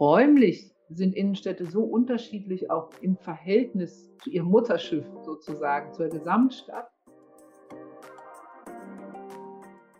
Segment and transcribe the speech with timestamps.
[0.00, 6.90] Räumlich sind Innenstädte so unterschiedlich auch im Verhältnis zu ihrem Mutterschiff sozusagen, zur Gesamtstadt.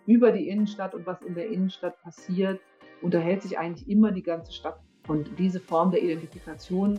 [0.06, 2.60] Über die Innenstadt und was in der Innenstadt passiert,
[3.02, 4.80] unterhält sich eigentlich immer die ganze Stadt.
[5.08, 6.98] Und diese Form der Identifikation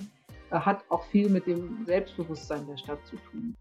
[0.52, 3.56] äh, hat auch viel mit dem Selbstbewusstsein der Stadt zu tun.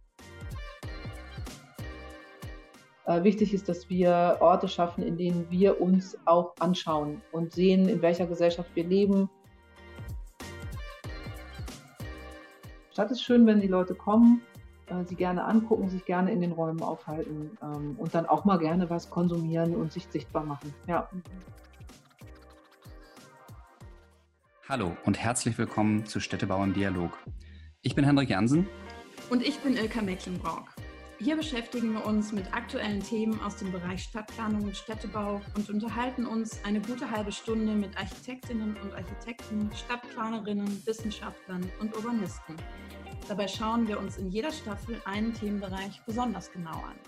[3.07, 8.01] Wichtig ist, dass wir Orte schaffen, in denen wir uns auch anschauen und sehen, in
[8.01, 9.29] welcher Gesellschaft wir leben.
[12.91, 14.41] Stadt ist schön, wenn die Leute kommen,
[14.87, 18.59] äh, sie gerne angucken, sich gerne in den Räumen aufhalten ähm, und dann auch mal
[18.59, 20.73] gerne was konsumieren und sich sichtbar machen.
[20.87, 21.09] Ja.
[24.69, 27.19] Hallo und herzlich willkommen zu Städtebau im Dialog.
[27.83, 28.69] Ich bin Hendrik Jansen.
[29.29, 30.74] Und ich bin Ilka Mecklenburg.
[31.21, 36.27] Hier beschäftigen wir uns mit aktuellen Themen aus dem Bereich Stadtplanung und Städtebau und unterhalten
[36.27, 42.57] uns eine gute halbe Stunde mit Architektinnen und Architekten, Stadtplanerinnen, Wissenschaftlern und Urbanisten.
[43.29, 46.99] Dabei schauen wir uns in jeder Staffel einen Themenbereich besonders genau an.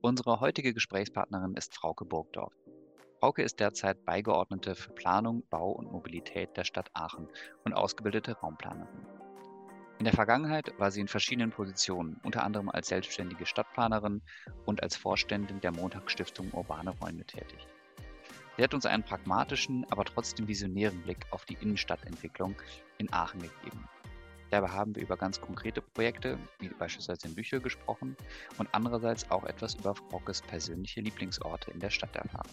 [0.00, 2.54] Unsere heutige Gesprächspartnerin ist Frauke Burgdorf.
[3.20, 7.28] Frauke ist derzeit Beigeordnete für Planung, Bau und Mobilität der Stadt Aachen
[7.64, 9.21] und ausgebildete Raumplanerin.
[10.02, 14.20] In der Vergangenheit war sie in verschiedenen Positionen, unter anderem als selbstständige Stadtplanerin
[14.66, 17.68] und als Vorständin der Montagsstiftung Urbane Räume tätig.
[18.56, 22.56] Sie hat uns einen pragmatischen, aber trotzdem visionären Blick auf die Innenstadtentwicklung
[22.98, 23.88] in Aachen gegeben.
[24.50, 28.16] Dabei haben wir über ganz konkrete Projekte, wie beispielsweise in Bücher gesprochen
[28.58, 32.50] und andererseits auch etwas über Frockes persönliche Lieblingsorte in der Stadt erfahren.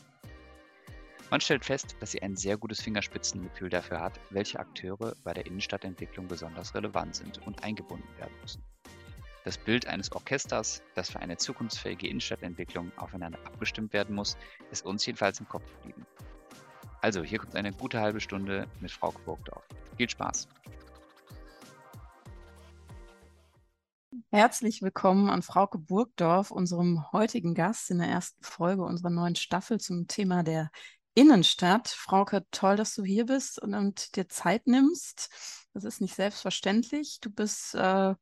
[1.32, 5.46] Man stellt fest, dass sie ein sehr gutes Fingerspitzengefühl dafür hat, welche Akteure bei der
[5.46, 8.64] Innenstadtentwicklung besonders relevant sind und eingebunden werden müssen.
[9.46, 14.38] Das Bild eines Orchesters, das für eine zukunftsfähige Innenstadtentwicklung aufeinander abgestimmt werden muss,
[14.72, 16.04] ist uns jedenfalls im Kopf geblieben.
[17.02, 19.64] Also, hier kommt eine gute halbe Stunde mit Frau Burgdorf.
[19.98, 20.48] Viel Spaß!
[24.32, 29.80] Herzlich willkommen an Frauke Burgdorf, unserem heutigen Gast in der ersten Folge unserer neuen Staffel
[29.80, 30.72] zum Thema der
[31.20, 31.90] Innenstadt.
[31.90, 35.30] Frauke, toll, dass du hier bist und, und dir Zeit nimmst.
[35.74, 37.20] Das ist nicht selbstverständlich.
[37.20, 38.16] Du bist äh,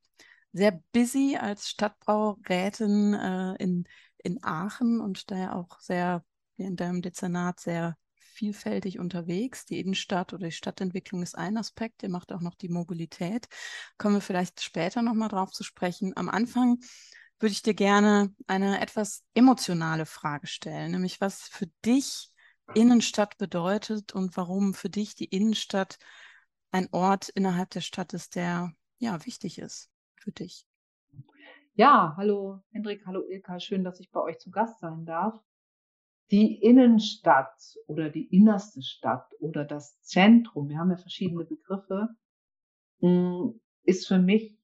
[0.51, 3.83] sehr busy als Stadtbaurätin äh, in,
[4.17, 6.25] in Aachen und daher auch sehr
[6.57, 9.67] in deinem Dezernat sehr vielfältig unterwegs.
[9.67, 12.01] Die Innenstadt oder die Stadtentwicklung ist ein Aspekt.
[12.01, 13.47] Ihr macht auch noch die Mobilität.
[13.99, 16.13] Kommen wir vielleicht später nochmal drauf zu sprechen.
[16.15, 16.79] Am Anfang
[17.39, 22.31] würde ich dir gerne eine etwas emotionale Frage stellen, nämlich was für dich
[22.73, 25.97] Innenstadt bedeutet und warum für dich die Innenstadt
[26.71, 30.65] ein Ort innerhalb der Stadt ist, der ja wichtig ist für dich.
[31.73, 35.39] Ja, hallo Hendrik, hallo Ilka, schön, dass ich bei euch zu Gast sein darf.
[36.31, 42.09] Die Innenstadt oder die innerste Stadt oder das Zentrum, wir haben ja verschiedene Begriffe,
[42.99, 44.57] hm, ist für mich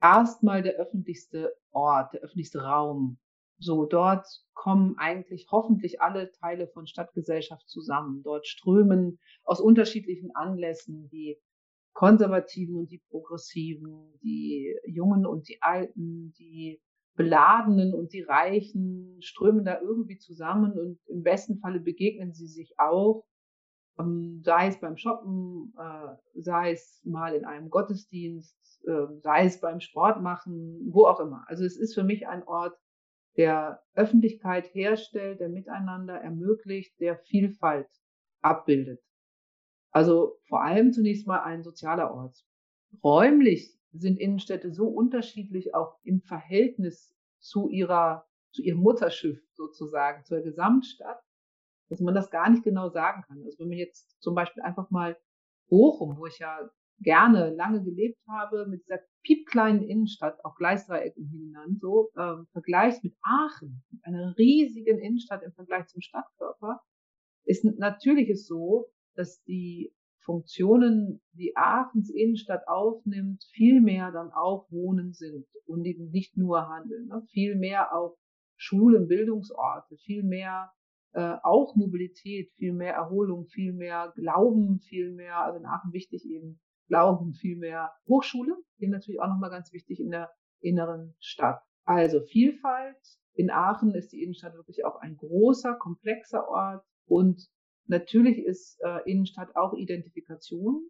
[0.00, 3.18] erstmal der öffentlichste Ort, der öffentlichste Raum,
[3.58, 8.22] so, dort kommen eigentlich hoffentlich alle Teile von Stadtgesellschaft zusammen.
[8.22, 11.38] Dort strömen aus unterschiedlichen Anlässen die
[11.92, 16.80] Konservativen und die Progressiven, die Jungen und die Alten, die
[17.16, 22.78] Beladenen und die Reichen strömen da irgendwie zusammen und im besten Falle begegnen sie sich
[22.78, 23.26] auch,
[23.98, 29.60] ähm, sei es beim Shoppen, äh, sei es mal in einem Gottesdienst, äh, sei es
[29.60, 31.44] beim Sport machen, wo auch immer.
[31.48, 32.78] Also es ist für mich ein Ort,
[33.38, 37.88] der Öffentlichkeit herstellt, der Miteinander ermöglicht, der Vielfalt
[38.42, 39.00] abbildet.
[39.90, 42.44] Also vor allem zunächst mal ein sozialer Ort.
[43.02, 50.40] Räumlich sind Innenstädte so unterschiedlich auch im Verhältnis zu ihrer, zu ihrem Mutterschiff sozusagen, zur
[50.40, 51.22] Gesamtstadt,
[51.88, 53.42] dass man das gar nicht genau sagen kann.
[53.44, 55.16] Also wenn man jetzt zum Beispiel einfach mal
[55.68, 56.68] Bochum, wo ich ja
[57.00, 63.14] gerne lange gelebt habe, mit dieser piepkleinen Innenstadt, auch Gleisdreieck genannt, so, ähm, vergleicht mit
[63.22, 66.80] Aachen, mit einer riesigen Innenstadt im Vergleich zum Stadtkörper,
[67.44, 74.70] ist natürlich ist so, dass die Funktionen, die Aachens Innenstadt aufnimmt, viel mehr dann auch
[74.70, 77.22] Wohnen sind und eben nicht nur Handeln, ne?
[77.30, 78.18] viel mehr auch
[78.56, 80.70] Schulen, Bildungsorte, viel mehr
[81.12, 86.26] äh, auch Mobilität, viel mehr Erholung, viel mehr Glauben, viel mehr, also in Aachen wichtig
[86.26, 90.30] eben Glauben vielmehr Hochschule, die natürlich auch nochmal ganz wichtig in der
[90.60, 91.60] inneren Stadt.
[91.84, 92.96] Also Vielfalt.
[93.34, 97.48] In Aachen ist die Innenstadt wirklich auch ein großer, komplexer Ort und
[97.86, 100.88] natürlich ist äh, Innenstadt auch Identifikation.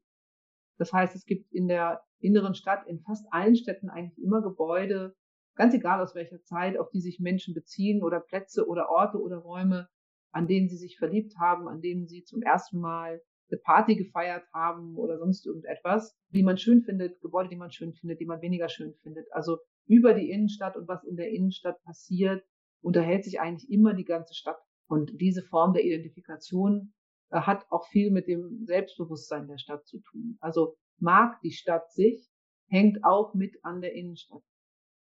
[0.79, 5.15] Das heißt, es gibt in der inneren Stadt in fast allen Städten eigentlich immer Gebäude,
[5.57, 9.37] ganz egal aus welcher Zeit, auf die sich Menschen beziehen oder Plätze oder Orte oder
[9.39, 9.89] Räume,
[10.33, 14.45] an denen sie sich verliebt haben, an denen sie zum ersten Mal eine Party gefeiert
[14.53, 18.43] haben oder sonst irgendetwas, die man schön findet, Gebäude, die man schön findet, die man
[18.43, 19.33] weniger schön findet.
[19.33, 22.45] Also über die Innenstadt und was in der Innenstadt passiert,
[22.81, 24.59] unterhält sich eigentlich immer die ganze Stadt.
[24.87, 26.93] Und diese Form der Identifikation
[27.31, 30.39] äh, hat auch viel mit dem Selbstbewusstsein der Stadt zu tun.
[30.41, 32.29] Also mag die Stadt sich,
[32.69, 34.43] hängt auch mit an der Innenstadt.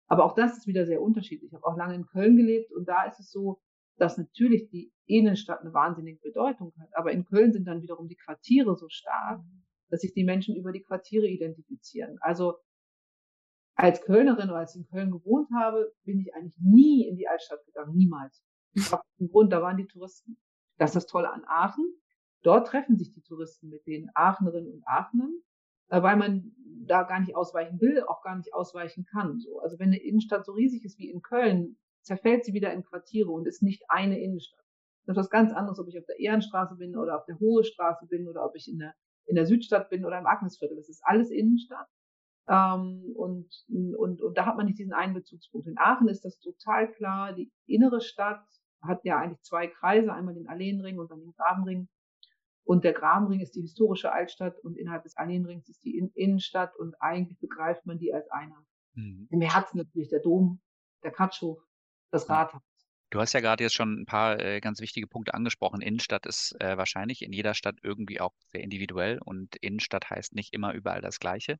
[0.07, 1.49] Aber auch das ist wieder sehr unterschiedlich.
[1.51, 3.59] Ich habe auch lange in Köln gelebt und da ist es so,
[3.97, 6.89] dass natürlich die Innenstadt eine wahnsinnige Bedeutung hat.
[6.93, 9.41] Aber in Köln sind dann wiederum die Quartiere so stark,
[9.89, 12.17] dass sich die Menschen über die Quartiere identifizieren.
[12.21, 12.57] Also
[13.75, 17.27] als Kölnerin oder als ich in Köln gewohnt habe, bin ich eigentlich nie in die
[17.27, 18.43] Altstadt gegangen, niemals.
[18.91, 20.37] Auf dem Grund, da waren die Touristen.
[20.77, 21.85] Das ist das Tolle an Aachen.
[22.41, 25.41] Dort treffen sich die Touristen mit den Aachenerinnen und Aachenern,
[25.89, 26.53] äh, weil man
[26.85, 29.39] da gar nicht ausweichen will, auch gar nicht ausweichen kann.
[29.39, 32.83] So, also wenn eine Innenstadt so riesig ist wie in Köln, zerfällt sie wieder in
[32.83, 34.63] Quartiere und ist nicht eine Innenstadt.
[35.05, 37.63] Das ist was ganz anderes, ob ich auf der Ehrenstraße bin oder auf der Hohe
[37.63, 38.93] Straße bin oder ob ich in der,
[39.25, 40.77] in der Südstadt bin oder im Agnesviertel.
[40.77, 41.87] Das ist alles Innenstadt.
[42.47, 45.67] Ähm, und, und, und da hat man nicht diesen einen Bezugspunkt.
[45.67, 47.33] In Aachen ist das total klar.
[47.33, 48.45] Die innere Stadt
[48.81, 51.87] hat ja eigentlich zwei Kreise, einmal den Alleenring und dann den Grabenring.
[52.63, 56.95] Und der Grabenring ist die historische Altstadt und innerhalb des Alleenrings ist die Innenstadt und
[56.99, 58.65] eigentlich begreift man die als einer.
[58.95, 59.27] Mhm.
[59.29, 60.61] Im Herzen natürlich der Dom,
[61.03, 61.59] der Katschhof,
[62.15, 62.61] das Rathaus.
[63.11, 65.81] Du hast ja gerade jetzt schon ein paar äh, ganz wichtige Punkte angesprochen.
[65.81, 70.53] Innenstadt ist äh, wahrscheinlich in jeder Stadt irgendwie auch sehr individuell und Innenstadt heißt nicht
[70.53, 71.57] immer überall das Gleiche.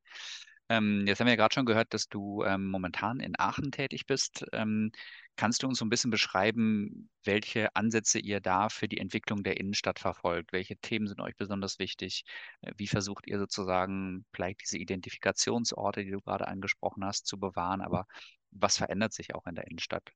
[0.68, 4.07] Ähm, jetzt haben wir ja gerade schon gehört, dass du ähm, momentan in Aachen tätig
[4.07, 4.46] bist.
[4.52, 4.92] Ähm,
[5.36, 9.58] kannst du uns so ein bisschen beschreiben, welche Ansätze ihr da für die Entwicklung der
[9.58, 10.54] Innenstadt verfolgt?
[10.54, 12.24] Welche Themen sind euch besonders wichtig?
[12.62, 17.81] Äh, wie versucht ihr sozusagen vielleicht diese Identifikationsorte, die du gerade angesprochen hast, zu bewahren?
[17.81, 18.08] Aber
[18.50, 20.12] was verändert sich auch in der Innenstadt?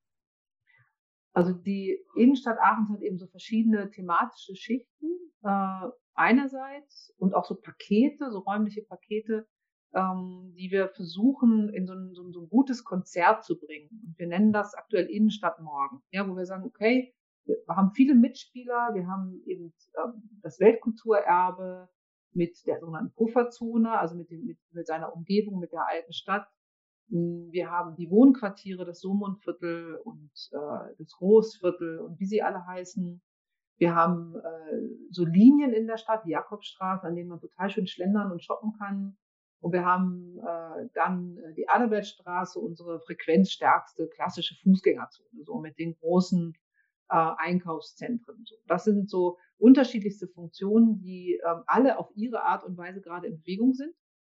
[1.33, 5.07] Also die Innenstadt Aachen hat eben so verschiedene thematische Schichten
[5.43, 9.47] äh, einerseits und auch so Pakete, so räumliche Pakete,
[9.93, 13.89] ähm, die wir versuchen in so ein, so, ein, so ein gutes Konzert zu bringen.
[14.05, 17.13] Und wir nennen das aktuell Innenstadt morgen, ja, wo wir sagen, okay,
[17.45, 21.89] wir haben viele Mitspieler, wir haben eben ähm, das Weltkulturerbe
[22.33, 26.47] mit der sogenannten Pufferzone, also mit, dem, mit, mit seiner Umgebung, mit der alten Stadt.
[27.09, 32.65] Hm, wir haben die Wohnquartiere, das Sumundviertel und äh, das Großviertel und wie sie alle
[32.65, 33.21] heißen.
[33.77, 37.87] Wir haben äh, so Linien in der Stadt, die Jakobstraße, an denen man total schön
[37.87, 39.17] schlendern und shoppen kann.
[39.61, 45.95] Und wir haben äh, dann äh, die Adalbertstraße, unsere frequenzstärkste klassische Fußgängerzone, so mit den
[45.95, 46.53] großen
[47.09, 48.45] äh, Einkaufszentren.
[48.45, 48.55] So.
[48.67, 53.39] Das sind so unterschiedlichste Funktionen, die ähm, alle auf ihre Art und Weise gerade in
[53.39, 53.93] Bewegung sind.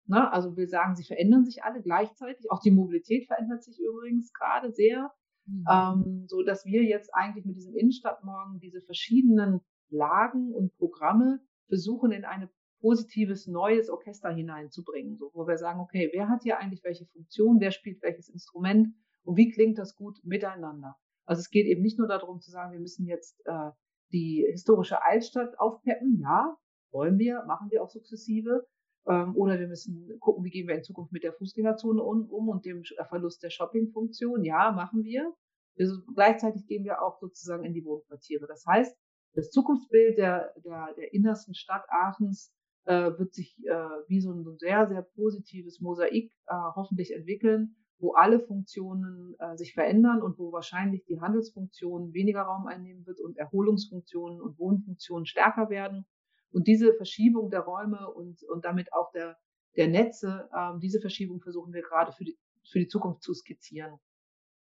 [0.07, 0.33] Ne?
[0.33, 2.51] Also wir sagen, sie verändern sich alle gleichzeitig.
[2.51, 5.13] Auch die Mobilität verändert sich übrigens gerade sehr,
[5.47, 5.65] mhm.
[5.71, 12.13] ähm, so dass wir jetzt eigentlich mit diesem Innenstadtmorgen diese verschiedenen Lagen und Programme versuchen
[12.13, 12.51] in eine
[12.81, 17.61] positives neues Orchester hineinzubringen, so, wo wir sagen, okay, wer hat hier eigentlich welche Funktion,
[17.61, 18.89] wer spielt welches Instrument
[19.23, 20.97] und wie klingt das gut miteinander?
[21.25, 23.71] Also es geht eben nicht nur darum zu sagen, wir müssen jetzt äh,
[24.13, 26.57] die historische Altstadt aufpeppen, ja,
[26.91, 28.67] wollen wir, machen wir auch sukzessive,
[29.09, 32.49] ähm, oder wir müssen gucken, wie gehen wir in Zukunft mit der Fußgängerzone um, um
[32.49, 35.33] und dem Verlust der Shoppingfunktion, ja, machen wir.
[35.75, 36.03] wir.
[36.15, 38.47] Gleichzeitig gehen wir auch sozusagen in die Wohnquartiere.
[38.47, 38.97] Das heißt,
[39.35, 44.59] das Zukunftsbild der, der, der innersten Stadt Aachens äh, wird sich äh, wie so ein,
[44.59, 50.53] sehr, sehr positives Mosaik äh, hoffentlich entwickeln, wo alle Funktionen äh, sich verändern und wo
[50.53, 56.05] wahrscheinlich die Handelsfunktion weniger Raum einnehmen wird und Erholungsfunktionen und Wohnfunktionen stärker werden.
[56.53, 59.39] Und diese Verschiebung der Räume und, und damit auch der,
[59.77, 62.39] der Netze, ähm, diese Verschiebung versuchen wir gerade für die,
[62.71, 63.99] für die Zukunft zu skizzieren,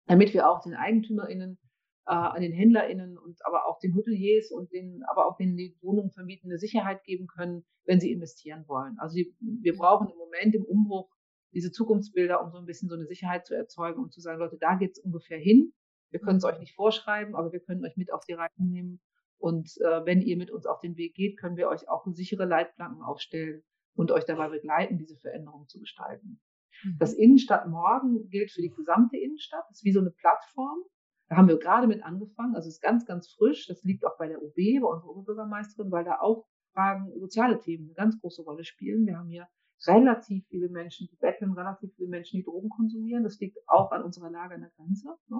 [0.05, 1.57] damit wir auch den EigentümerInnen
[2.07, 6.11] äh, an den HändlerInnen und aber auch den Hoteliers und den, aber auch den Wohnungen
[6.11, 8.97] vermieten, eine Sicherheit geben können, wenn sie investieren wollen.
[8.99, 11.09] Also die, wir brauchen im Moment im Umbruch
[11.53, 14.57] diese Zukunftsbilder, um so ein bisschen so eine Sicherheit zu erzeugen und zu sagen, Leute,
[14.59, 15.73] da geht's ungefähr hin.
[16.09, 18.99] Wir können es euch nicht vorschreiben, aber wir können euch mit auf die Reise nehmen.
[19.41, 22.45] Und äh, wenn ihr mit uns auf den Weg geht, können wir euch auch sichere
[22.45, 23.63] Leitplanken aufstellen
[23.95, 26.39] und euch dabei begleiten, diese Veränderung zu gestalten.
[26.83, 26.97] Mhm.
[26.99, 29.63] Das Innenstadt morgen gilt für die gesamte Innenstadt.
[29.69, 30.83] Das ist wie so eine Plattform,
[31.31, 33.65] da haben wir gerade mit angefangen, also es ist ganz, ganz frisch.
[33.65, 37.85] Das liegt auch bei der UB, bei unserer Oberbürgermeisterin, weil da auch Fragen, soziale Themen
[37.85, 39.05] eine ganz große Rolle spielen.
[39.05, 39.47] Wir haben hier
[39.87, 43.23] relativ viele Menschen, die betteln, relativ viele Menschen, die Drogen konsumieren.
[43.23, 45.07] Das liegt auch an unserer Lage an der Grenze.
[45.29, 45.39] Ne?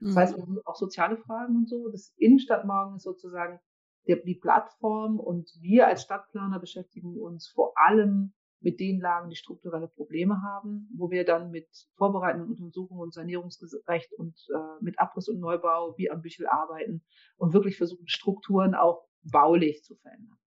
[0.00, 0.16] Das mhm.
[0.16, 1.88] heißt, auch soziale Fragen und so.
[1.88, 3.60] Das Innenstadtmorgen ist sozusagen
[4.06, 9.36] der, die Plattform und wir als Stadtplaner beschäftigen uns vor allem mit den Lagen, die
[9.36, 15.28] strukturelle Probleme haben, wo wir dann mit vorbereitenden Untersuchungen und Sanierungsrecht und äh, mit Abriss
[15.28, 17.04] und Neubau wie am Büchel arbeiten
[17.36, 20.38] und wirklich versuchen, Strukturen auch baulich zu verändern.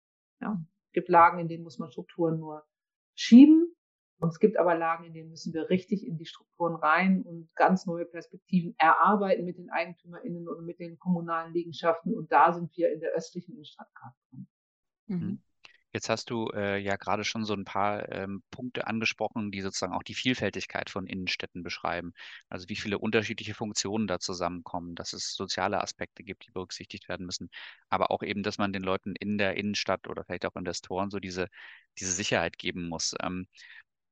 [0.40, 0.61] Ja.
[0.87, 2.64] Es gibt Lagen, in denen muss man Strukturen nur
[3.14, 3.70] schieben.
[4.21, 7.49] Und es gibt aber Lagen, in denen müssen wir richtig in die Strukturen rein und
[7.55, 12.15] ganz neue Perspektiven erarbeiten mit den EigentümerInnen oder mit den kommunalen Liegenschaften.
[12.15, 14.47] Und da sind wir in der östlichen Innenstadt gerade dran.
[15.07, 15.43] Mhm.
[15.93, 19.93] Jetzt hast du äh, ja gerade schon so ein paar ähm, Punkte angesprochen, die sozusagen
[19.93, 22.12] auch die Vielfältigkeit von Innenstädten beschreiben.
[22.49, 27.27] Also wie viele unterschiedliche Funktionen da zusammenkommen, dass es soziale Aspekte gibt, die berücksichtigt werden
[27.27, 27.50] müssen,
[27.89, 31.19] aber auch eben, dass man den Leuten in der Innenstadt oder vielleicht auch Investoren so
[31.19, 31.49] diese,
[31.99, 33.15] diese Sicherheit geben muss.
[33.21, 33.49] Ähm,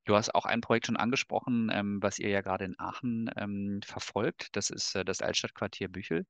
[0.08, 3.80] Du hast auch ein Projekt schon angesprochen, ähm, was ihr ja gerade in Aachen ähm,
[3.84, 4.48] verfolgt.
[4.56, 6.24] Das ist äh, das Altstadtquartier Büchel.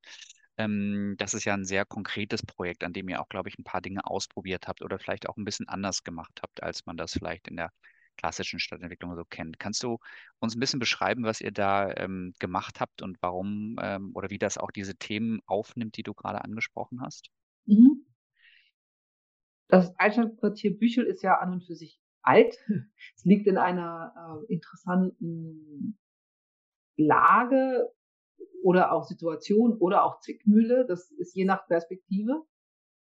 [0.57, 3.63] Ähm, das ist ja ein sehr konkretes Projekt, an dem ihr auch, glaube ich, ein
[3.63, 7.13] paar Dinge ausprobiert habt oder vielleicht auch ein bisschen anders gemacht habt, als man das
[7.13, 7.71] vielleicht in der
[8.17, 9.59] klassischen Stadtentwicklung so kennt.
[9.59, 9.99] Kannst du
[10.39, 14.39] uns ein bisschen beschreiben, was ihr da ähm, gemacht habt und warum ähm, oder wie
[14.39, 17.29] das auch diese Themen aufnimmt, die du gerade angesprochen hast?
[17.65, 18.05] Mhm.
[19.69, 22.55] Das Altstadtquartier Büchel ist ja an und für sich alt.
[23.15, 24.13] Es liegt in einer
[24.49, 25.97] äh, interessanten
[26.95, 27.91] Lage
[28.63, 30.85] oder auch Situation oder auch Zwickmühle.
[30.87, 32.43] Das ist je nach Perspektive.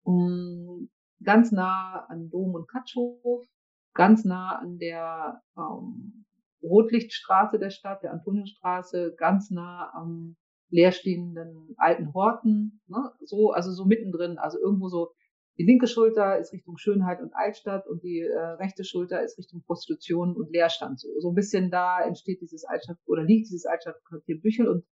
[0.04, 0.90] Um,
[1.24, 3.46] ganz nah an Dom und Katschhof,
[3.94, 6.26] ganz nah an der ähm,
[6.62, 10.36] Rotlichtstraße der Stadt, der Antoniusstraße, ganz nah am
[10.70, 13.12] leerstehenden alten Horten, ne?
[13.22, 15.14] so, also so mittendrin, also irgendwo so,
[15.58, 19.64] die linke Schulter ist Richtung Schönheit und Altstadt und die äh, rechte Schulter ist Richtung
[19.64, 21.00] Prostitution und Leerstand.
[21.00, 24.86] So, so ein bisschen da entsteht dieses Altstadt oder liegt dieses Altstadtquartier Büchel und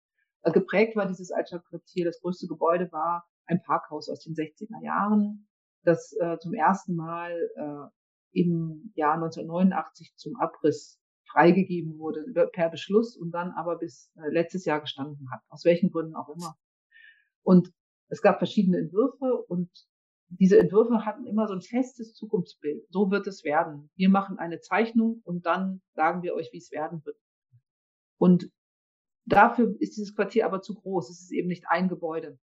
[0.42, 2.06] äh, geprägt war dieses Altstadtquartier.
[2.06, 5.48] Das größte Gebäude war ein Parkhaus aus den 60er Jahren,
[5.82, 10.98] das äh, zum ersten Mal äh, im Jahr 1989 zum Abriss
[11.30, 15.90] freigegeben wurde per Beschluss und dann aber bis äh, letztes Jahr gestanden hat, aus welchen
[15.90, 16.56] Gründen auch immer.
[17.42, 17.70] Und
[18.08, 19.70] es gab verschiedene Entwürfe und
[20.28, 22.86] diese Entwürfe hatten immer so ein festes Zukunftsbild.
[22.90, 23.90] So wird es werden.
[23.94, 27.18] Wir machen eine Zeichnung und dann sagen wir euch, wie es werden wird.
[28.18, 28.50] Und
[29.26, 31.10] Dafür ist dieses Quartier aber zu groß.
[31.10, 32.38] Es ist eben nicht ein Gebäude.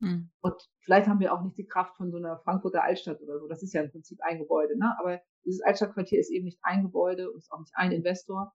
[0.00, 0.30] Mhm.
[0.40, 3.48] Und vielleicht haben wir auch nicht die Kraft von so einer Frankfurter Altstadt oder so.
[3.48, 4.78] Das ist ja im Prinzip ein Gebäude.
[4.78, 4.94] Ne?
[4.98, 8.52] Aber dieses Altstadtquartier ist eben nicht ein Gebäude und ist auch nicht ein Investor.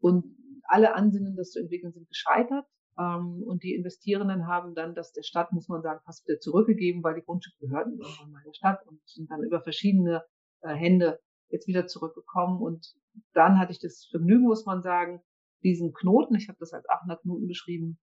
[0.00, 0.24] Und
[0.64, 2.66] alle Ansinnen, das zu entwickeln, sind gescheitert.
[2.98, 7.02] Ähm, und die Investierenden haben dann das der Stadt, muss man sagen, fast wieder zurückgegeben,
[7.02, 10.24] weil die Grundstücke gehörten irgendwann mal der Stadt und sind dann über verschiedene
[10.62, 12.60] äh, Hände jetzt wieder zurückgekommen.
[12.60, 12.94] Und
[13.32, 15.20] dann hatte ich das Vergnügen, muss man sagen,
[15.62, 17.98] diesen Knoten, ich habe das als 800 Knoten beschrieben,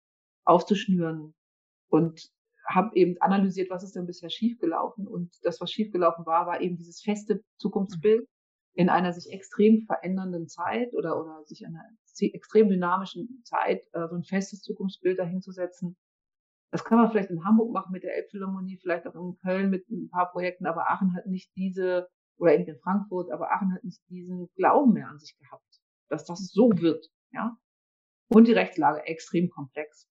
[0.45, 1.33] aufzuschnüren
[1.89, 2.29] und
[2.67, 5.07] habe eben analysiert, was ist denn bisher schiefgelaufen.
[5.07, 8.27] Und das, was schiefgelaufen war, war eben dieses feste Zukunftsbild
[8.73, 11.83] in einer sich extrem verändernden Zeit oder, oder sich einer
[12.21, 15.97] extrem dynamischen Zeit, äh, so ein festes Zukunftsbild dahinzusetzen.
[16.71, 19.89] Das kann man vielleicht in Hamburg machen mit der Elbphilharmonie, vielleicht auch in Köln mit
[19.89, 23.83] ein paar Projekten, aber Aachen hat nicht diese, oder eben in Frankfurt, aber Aachen hat
[23.83, 27.07] nicht diesen Glauben mehr an sich gehabt, dass das so wird.
[27.31, 27.57] Ja?
[28.29, 30.09] Und die Rechtslage extrem komplex.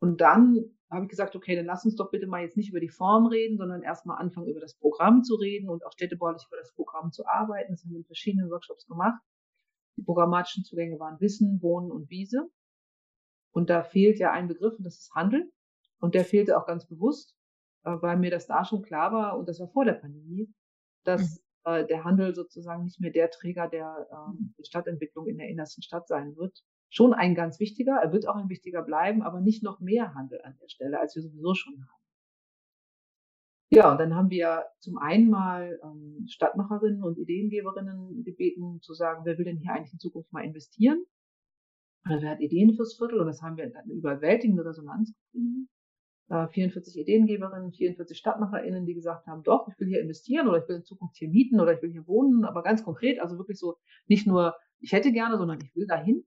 [0.00, 0.58] Und dann
[0.90, 3.26] habe ich gesagt, okay, dann lass uns doch bitte mal jetzt nicht über die Form
[3.26, 7.12] reden, sondern erstmal anfangen, über das Programm zu reden und auch städtebaulich über das Programm
[7.12, 7.72] zu arbeiten.
[7.72, 9.18] Das haben wir in verschiedenen Workshops gemacht.
[9.96, 12.48] Die programmatischen Zugänge waren Wissen, Wohnen und Wiese.
[13.52, 15.52] Und da fehlt ja ein Begriff und das ist Handel.
[15.98, 17.36] Und der fehlte auch ganz bewusst,
[17.84, 20.52] äh, weil mir das da schon klar war, und das war vor der Pandemie,
[21.04, 25.48] dass mhm äh, der Handel sozusagen nicht mehr der Träger der ähm, Stadtentwicklung in der
[25.48, 26.62] innersten Stadt sein wird.
[26.90, 30.40] Schon ein ganz wichtiger, er wird auch ein wichtiger bleiben, aber nicht noch mehr Handel
[30.42, 32.01] an der Stelle, als wir sowieso schon haben.
[33.74, 39.22] Ja, und dann haben wir zum einen mal ähm, Stadtmacherinnen und Ideengeberinnen gebeten zu sagen,
[39.24, 41.02] wer will denn hier eigentlich in Zukunft mal investieren?
[42.04, 43.18] Oder wer hat Ideen fürs Viertel?
[43.18, 45.70] Und das haben wir eine überwältigende Resonanz gefunden.
[46.28, 50.76] 44 Ideengeberinnen, 44 StadtmacherInnen, die gesagt haben, doch, ich will hier investieren oder ich will
[50.76, 53.76] in Zukunft hier mieten oder ich will hier wohnen, aber ganz konkret, also wirklich so
[54.06, 56.24] nicht nur, ich hätte gerne, sondern ich will dahin.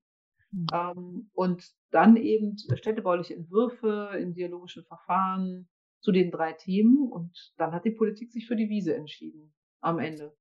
[0.52, 0.68] Mhm.
[0.72, 5.68] Ähm, und dann eben städtebauliche Entwürfe in dialogischen Verfahren
[6.06, 9.98] zu den drei Themen und dann hat die Politik sich für die Wiese entschieden am
[9.98, 10.38] Ende.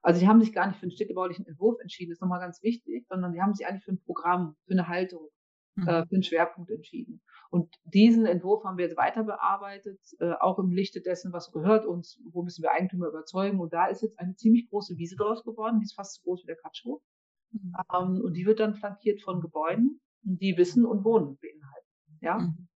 [0.00, 2.62] Also sie haben sich gar nicht für einen städtebaulichen Entwurf entschieden, das ist nochmal ganz
[2.62, 5.28] wichtig, sondern sie haben sich eigentlich für ein Programm, für eine Haltung,
[5.74, 5.88] mhm.
[5.88, 7.20] äh, für einen Schwerpunkt entschieden.
[7.50, 11.84] Und diesen Entwurf haben wir jetzt weiter bearbeitet, äh, auch im Lichte dessen, was gehört
[11.84, 13.58] uns, wo müssen wir Eigentümer überzeugen.
[13.58, 16.44] Und da ist jetzt eine ziemlich große Wiese draus geworden, die ist fast so groß
[16.44, 17.02] wie der Katschhof.
[17.50, 17.72] Mhm.
[17.92, 22.18] Ähm, und die wird dann flankiert von Gebäuden, die Wissen und Wohnen beinhalten.
[22.20, 22.38] Ja.
[22.38, 22.67] Mhm.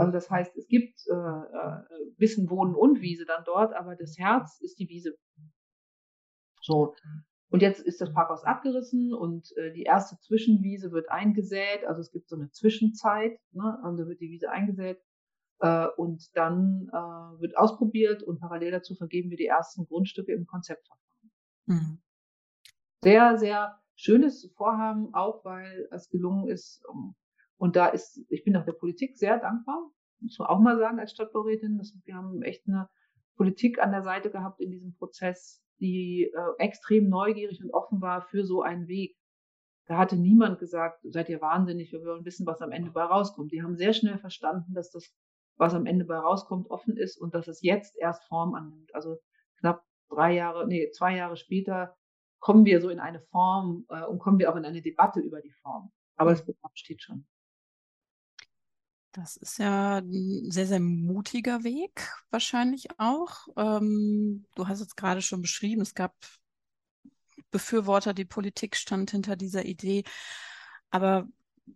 [0.00, 1.82] Also das heißt, es gibt äh, äh,
[2.16, 5.16] Wissen, Wohnen und Wiese dann dort, aber das Herz ist die Wiese.
[6.62, 6.94] So.
[7.50, 11.84] Und jetzt ist das Parkhaus abgerissen und äh, die erste Zwischenwiese wird eingesät.
[11.84, 13.78] Also es gibt so eine Zwischenzeit, ne?
[13.82, 15.00] also wird die Wiese eingesät.
[15.58, 20.46] Äh, und dann äh, wird ausprobiert und parallel dazu vergeben wir die ersten Grundstücke im
[20.46, 21.32] Konzeptverfahren.
[21.66, 22.02] Mhm.
[23.02, 26.82] Sehr, sehr schönes Vorhaben, auch weil es gelungen ist.
[26.86, 27.14] Um,
[27.60, 29.90] und da ist, ich bin auch der Politik sehr dankbar,
[30.20, 31.76] muss man auch mal sagen als Stadtbaurätin.
[31.76, 32.88] Das, wir haben echt eine
[33.36, 38.22] Politik an der Seite gehabt in diesem Prozess, die äh, extrem neugierig und offen war
[38.22, 39.14] für so einen Weg.
[39.84, 43.52] Da hatte niemand gesagt, seid ihr wahnsinnig, wir wollen wissen, was am Ende bei rauskommt.
[43.52, 45.14] Die haben sehr schnell verstanden, dass das,
[45.58, 48.94] was am Ende bei rauskommt, offen ist und dass es jetzt erst Form annimmt.
[48.94, 49.18] Also
[49.58, 51.94] knapp drei Jahre, nee, zwei Jahre später
[52.38, 55.42] kommen wir so in eine Form äh, und kommen wir auch in eine Debatte über
[55.42, 55.92] die Form.
[56.16, 57.26] Aber das Programm steht schon.
[59.12, 63.48] Das ist ja ein sehr, sehr mutiger Weg, wahrscheinlich auch.
[63.56, 66.14] Ähm, du hast es gerade schon beschrieben, es gab
[67.50, 70.04] Befürworter, die Politik stand hinter dieser Idee.
[70.90, 71.26] Aber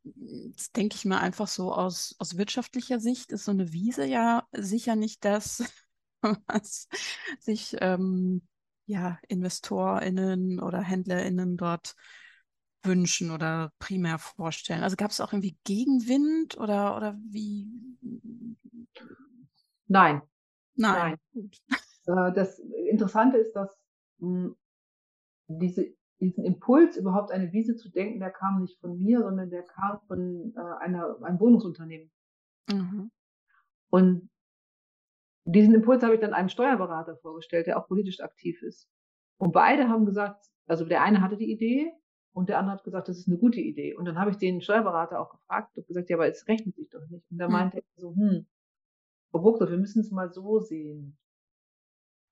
[0.04, 4.46] jetzt denke ich mal einfach so aus, aus wirtschaftlicher Sicht ist so eine Wiese ja
[4.52, 5.64] sicher nicht das,
[6.46, 6.88] was
[7.40, 8.42] sich ähm,
[8.86, 11.96] ja, InvestorInnen oder HändlerInnen dort
[12.84, 14.82] wünschen oder primär vorstellen?
[14.82, 17.66] Also gab es auch irgendwie Gegenwind oder, oder wie?
[19.86, 20.22] Nein.
[20.76, 21.18] Nein.
[21.32, 21.50] Nein.
[22.06, 23.76] Äh, das Interessante ist, dass
[24.20, 24.56] hm,
[25.48, 25.86] diese,
[26.20, 30.00] diesen Impuls, überhaupt eine Wiese zu denken, der kam nicht von mir, sondern der kam
[30.06, 32.10] von äh, einer, einem Wohnungsunternehmen.
[32.70, 33.10] Mhm.
[33.90, 34.30] Und
[35.44, 38.88] diesen Impuls habe ich dann einem Steuerberater vorgestellt, der auch politisch aktiv ist.
[39.36, 41.92] Und beide haben gesagt, also der eine hatte die Idee
[42.34, 43.94] und der andere hat gesagt, das ist eine gute Idee.
[43.94, 46.90] Und dann habe ich den Steuerberater auch gefragt und gesagt, ja, aber es rechnet sich
[46.90, 47.24] doch nicht.
[47.30, 47.52] Und da hm.
[47.52, 48.46] meinte er so, hm,
[49.30, 51.16] Frau Buchler, wir müssen es mal so sehen.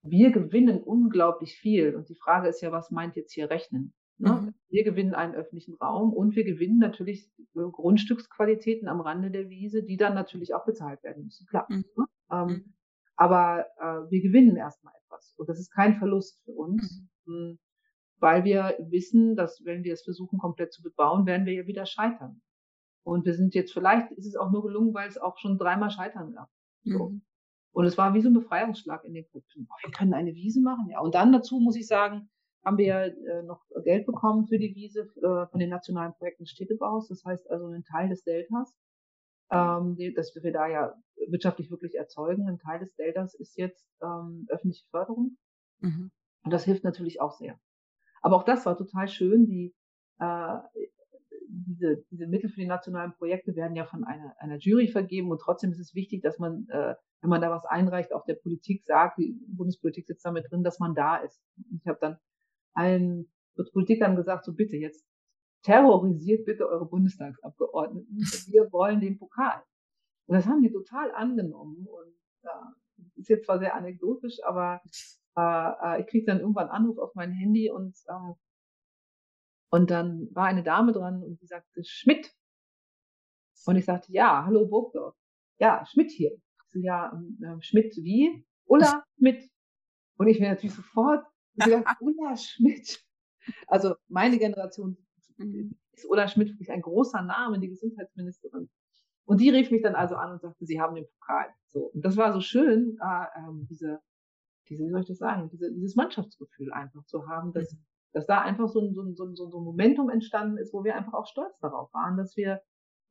[0.03, 1.95] Wir gewinnen unglaublich viel.
[1.95, 3.95] Und die Frage ist ja, was meint jetzt hier rechnen?
[4.19, 4.33] Ne?
[4.33, 4.55] Mhm.
[4.69, 9.97] Wir gewinnen einen öffentlichen Raum und wir gewinnen natürlich Grundstücksqualitäten am Rande der Wiese, die
[9.97, 11.47] dann natürlich auch bezahlt werden müssen.
[11.47, 11.67] Klar.
[11.69, 11.85] Mhm.
[11.97, 12.05] Ne?
[12.31, 12.75] Ähm, mhm.
[13.17, 15.35] Aber äh, wir gewinnen erstmal etwas.
[15.37, 17.05] Und das ist kein Verlust für uns.
[17.25, 17.59] Mhm.
[18.23, 21.87] Weil wir wissen, dass wenn wir es versuchen, komplett zu bebauen, werden wir ja wieder
[21.87, 22.41] scheitern.
[23.05, 25.91] Und wir sind jetzt, vielleicht ist es auch nur gelungen, weil es auch schon dreimal
[25.91, 26.49] scheitern gab.
[26.85, 27.09] So.
[27.09, 27.23] Mhm.
[27.73, 29.67] Und es war wie so ein Befreiungsschlag in den Köpfen.
[29.69, 31.01] Oh, wir können eine Wiese machen, ja.
[31.01, 32.31] Und dann dazu muss ich sagen,
[32.65, 36.47] haben wir ja äh, noch Geld bekommen für die Wiese äh, von den nationalen Projekten
[36.47, 37.09] Städtebaus.
[37.09, 38.73] Das heißt also ein Teil des Deltas,
[39.51, 40.95] ähm, dass wir da ja
[41.27, 42.47] wirtschaftlich wirklich erzeugen.
[42.47, 45.39] Ein Teil des Deltas ist jetzt ähm, öffentliche Förderung.
[45.81, 46.13] Mhm.
[46.45, 47.59] Und das hilft natürlich auch sehr.
[48.23, 49.47] Aber auch das war total schön.
[49.47, 49.75] Die,
[50.19, 50.59] äh,
[51.49, 55.41] diese, diese Mittel für die nationalen Projekte werden ja von einer, einer Jury vergeben und
[55.41, 58.85] trotzdem ist es wichtig, dass man, äh, wenn man da was einreicht, auch der Politik
[58.85, 61.43] sagt, die Bundespolitik sitzt damit drin, dass man da ist.
[61.77, 62.19] Ich habe dann
[62.75, 63.31] allen
[63.73, 65.05] Politikern gesagt, so bitte jetzt
[65.63, 68.17] terrorisiert bitte eure Bundestagsabgeordneten.
[68.47, 69.63] Wir wollen den Pokal.
[70.27, 72.75] Und das haben die total angenommen und ja,
[73.17, 74.81] ist jetzt zwar sehr anekdotisch, aber
[75.37, 78.35] äh, ich krieg dann irgendwann einen Anruf auf mein Handy und äh,
[79.73, 82.31] und dann war eine Dame dran und die sagte Schmidt.
[83.65, 85.17] Und ich sagte, ja, hallo Burgdorf.
[85.59, 86.33] Ja, Schmidt hier.
[86.35, 88.47] Ich so, ja, äh, Schmidt wie?
[88.67, 89.51] Ulla Schmidt.
[90.19, 93.03] Und ich wäre natürlich sofort gesagt, Ulla Schmidt.
[93.67, 94.99] Also meine Generation
[95.39, 95.79] mhm.
[95.93, 98.69] ist Ulla Schmidt wirklich ein großer Name, die Gesundheitsministerin.
[99.25, 101.47] Und die rief mich dann also an und sagte, sie haben den Pokal.
[101.69, 101.87] So.
[101.95, 104.01] Und das war so schön, äh, ähm, diese
[104.73, 107.85] diese, wie soll ich das sagen, diese, dieses Mannschaftsgefühl einfach zu haben, dass, mhm.
[108.13, 110.83] dass da einfach so ein, so, ein, so, ein, so ein Momentum entstanden ist, wo
[110.85, 112.63] wir einfach auch stolz darauf waren, dass wir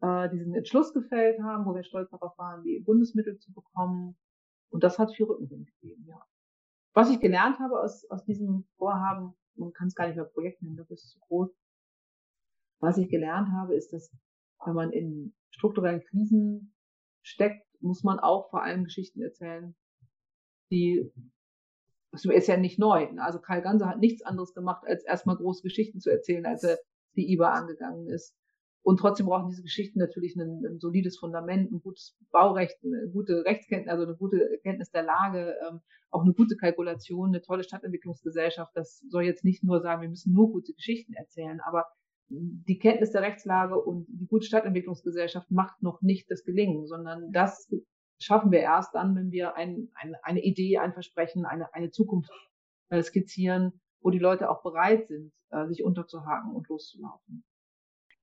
[0.01, 4.17] äh, diesen Entschluss gefällt haben, wo wir stolz darauf waren, die Bundesmittel zu bekommen.
[4.69, 6.21] Und das hat viel Rückenwind gegeben, ja.
[6.93, 10.61] Was ich gelernt habe aus, aus diesem Vorhaben, man kann es gar nicht mehr Projekt
[10.61, 11.55] nennen, das ist zu groß.
[12.79, 14.11] Was ich gelernt habe, ist, dass
[14.65, 16.73] wenn man in strukturellen Krisen
[17.21, 19.75] steckt, muss man auch vor allem Geschichten erzählen,
[20.71, 21.11] die
[22.11, 23.11] das ist ja nicht neu.
[23.11, 23.23] Ne?
[23.23, 26.77] Also Karl Ganser hat nichts anderes gemacht, als erstmal große Geschichten zu erzählen, als er
[27.15, 28.35] die IBA angegangen ist.
[28.83, 33.45] Und trotzdem brauchen diese Geschichten natürlich ein, ein solides Fundament, ein gutes Baurecht, eine gute
[33.45, 38.71] Rechtskenntnis, also eine gute Kenntnis der Lage, ähm, auch eine gute Kalkulation, eine tolle Stadtentwicklungsgesellschaft.
[38.75, 41.85] Das soll jetzt nicht nur sagen, wir müssen nur gute Geschichten erzählen, aber
[42.31, 47.69] die Kenntnis der Rechtslage und die gute Stadtentwicklungsgesellschaft macht noch nicht das Gelingen, sondern das
[48.21, 52.31] schaffen wir erst dann, wenn wir ein, ein, eine Idee, ein Versprechen, eine, eine Zukunft
[52.89, 57.43] äh, skizzieren, wo die Leute auch bereit sind, äh, sich unterzuhaken und loszulaufen.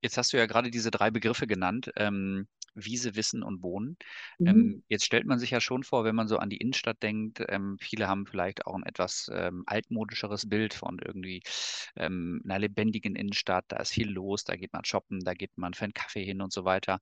[0.01, 1.91] Jetzt hast du ja gerade diese drei Begriffe genannt.
[1.97, 3.97] Ähm, Wiese, Wissen und Wohnen.
[4.37, 4.47] Mhm.
[4.47, 7.43] Ähm, jetzt stellt man sich ja schon vor, wenn man so an die Innenstadt denkt,
[7.47, 11.41] ähm, viele haben vielleicht auch ein etwas ähm, altmodischeres Bild von irgendwie
[11.95, 13.65] ähm, einer lebendigen Innenstadt.
[13.69, 16.41] Da ist viel los, da geht man shoppen, da geht man für einen Kaffee hin
[16.41, 16.99] und so weiter.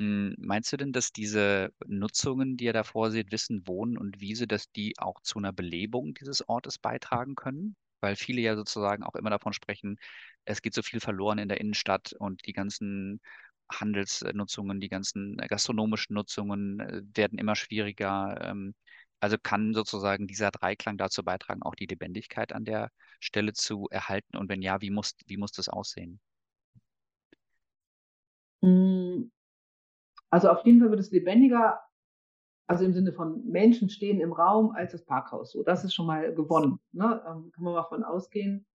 [0.00, 4.46] Hm, meinst du denn, dass diese Nutzungen, die ihr da vorseht, Wissen, Wohnen und Wiese,
[4.48, 7.76] dass die auch zu einer Belebung dieses Ortes beitragen können?
[8.00, 9.98] Weil viele ja sozusagen auch immer davon sprechen,
[10.44, 13.20] es geht so viel verloren in der Innenstadt und die ganzen
[13.72, 18.36] Handelsnutzungen, die ganzen gastronomischen Nutzungen äh, werden immer schwieriger.
[18.42, 18.74] Ähm,
[19.20, 24.36] also kann sozusagen dieser Dreiklang dazu beitragen, auch die Lebendigkeit an der Stelle zu erhalten?
[24.36, 26.20] Und wenn ja, wie muss, wie muss das aussehen?
[28.62, 29.30] Hm,
[30.34, 31.80] also auf jeden Fall wird es lebendiger,
[32.66, 35.52] also im Sinne von Menschen stehen im Raum als das Parkhaus.
[35.52, 36.80] So, das ist schon mal gewonnen.
[36.90, 37.22] Ne?
[37.24, 38.66] Ähm, kann man mal von ausgehen.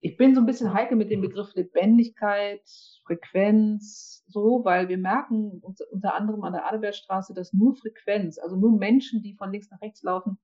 [0.00, 2.68] Ich bin so ein bisschen heikel mit dem Begriff Lebendigkeit,
[3.06, 8.76] Frequenz, so, weil wir merken unter, anderem an der Adelbertstraße, dass nur Frequenz, also nur
[8.76, 10.40] Menschen, die von links nach rechts laufen,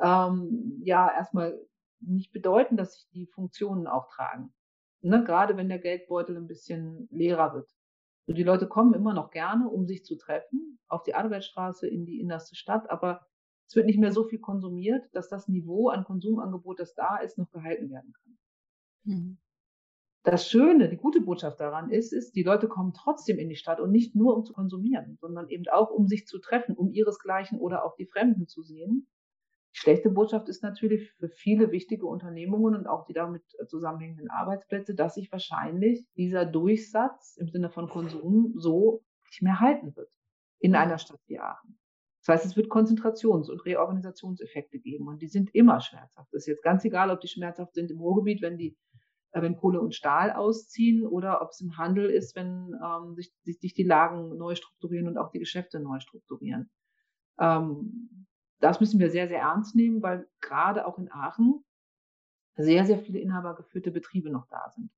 [0.00, 1.60] ähm, ja erstmal
[2.00, 4.54] nicht bedeuten, dass sich die Funktionen auch tragen.
[5.02, 5.22] Ne?
[5.24, 7.68] Gerade wenn der Geldbeutel ein bisschen leerer wird.
[8.26, 12.04] So, die Leute kommen immer noch gerne, um sich zu treffen, auf die Adelbertstraße in
[12.04, 13.26] die innerste Stadt, aber
[13.66, 17.38] es wird nicht mehr so viel konsumiert, dass das Niveau an Konsumangebot, das da ist,
[17.38, 18.38] noch gehalten werden kann.
[19.04, 19.38] Mhm.
[20.24, 23.80] Das Schöne, die gute Botschaft daran ist, ist, die Leute kommen trotzdem in die Stadt
[23.80, 27.58] und nicht nur um zu konsumieren, sondern eben auch um sich zu treffen, um ihresgleichen
[27.58, 29.08] oder auch die Fremden zu sehen.
[29.74, 34.94] Die schlechte Botschaft ist natürlich für viele wichtige Unternehmungen und auch die damit zusammenhängenden Arbeitsplätze,
[34.94, 40.10] dass sich wahrscheinlich dieser Durchsatz im Sinne von Konsum so nicht mehr halten wird
[40.58, 41.78] in einer Stadt wie Aachen.
[42.24, 46.28] Das heißt, es wird Konzentrations- und Reorganisationseffekte geben und die sind immer schmerzhaft.
[46.32, 48.76] Das ist jetzt ganz egal, ob die schmerzhaft sind im Ruhrgebiet, wenn die
[49.32, 53.32] äh, wenn Kohle und Stahl ausziehen oder ob es im Handel ist, wenn ähm, sich,
[53.42, 56.70] sich, die Lagen neu strukturieren und auch die Geschäfte neu strukturieren.
[57.40, 58.21] Ähm,
[58.62, 61.64] das müssen wir sehr, sehr ernst nehmen, weil gerade auch in Aachen
[62.56, 64.90] sehr, sehr viele inhabergeführte Betriebe noch da sind.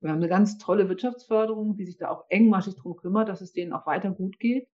[0.00, 3.52] Wir haben eine ganz tolle Wirtschaftsförderung, die sich da auch engmaschig drum kümmert, dass es
[3.52, 4.68] denen auch weiter gut geht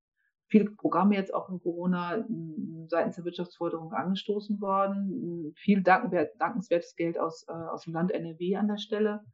[0.54, 5.52] viele Programme jetzt auch in Corona hm, seitens der Wirtschaftsförderung angestoßen worden.
[5.56, 9.24] Viel dankenswertes Geld aus, äh, aus dem Land NRW an der Stelle.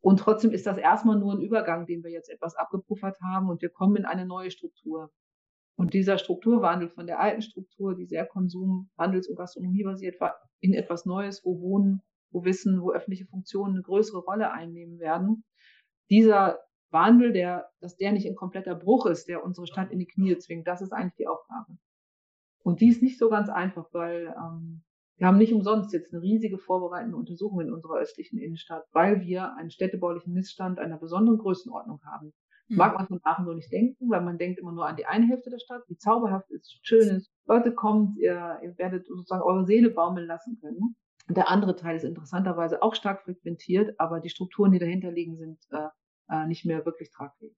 [0.00, 3.62] Und trotzdem ist das erstmal nur ein Übergang, den wir jetzt etwas abgepuffert haben und
[3.62, 5.10] wir kommen in eine neue Struktur.
[5.76, 10.74] Und dieser Strukturwandel von der alten Struktur, die sehr konsum-, handels- und gastronomiebasiert war, in
[10.74, 15.44] etwas Neues, wo Wohnen, wo Wissen, wo öffentliche Funktionen eine größere Rolle einnehmen werden.
[16.10, 20.06] Dieser Wandel, der, dass der nicht in kompletter Bruch ist, der unsere Stadt in die
[20.06, 21.78] Knie zwingt, das ist eigentlich die Aufgabe.
[22.62, 24.84] Und die ist nicht so ganz einfach, weil ähm,
[25.16, 29.56] wir haben nicht umsonst jetzt eine riesige vorbereitende Untersuchung in unserer östlichen Innenstadt, weil wir
[29.56, 32.32] einen städtebaulichen Missstand einer besonderen Größenordnung haben.
[32.72, 32.78] Mhm.
[32.78, 35.26] Mag man von Aachen so nicht denken, weil man denkt immer nur an die eine
[35.26, 37.30] Hälfte der Stadt, wie zauberhaft ist, schön ist.
[37.46, 40.96] Leute kommt, ihr, ihr werdet sozusagen eure Seele baumeln lassen können.
[41.28, 45.58] Der andere Teil ist interessanterweise auch stark frequentiert, aber die Strukturen, die dahinter liegen, sind
[45.70, 45.88] äh,
[46.30, 47.54] äh, nicht mehr wirklich tragfähig.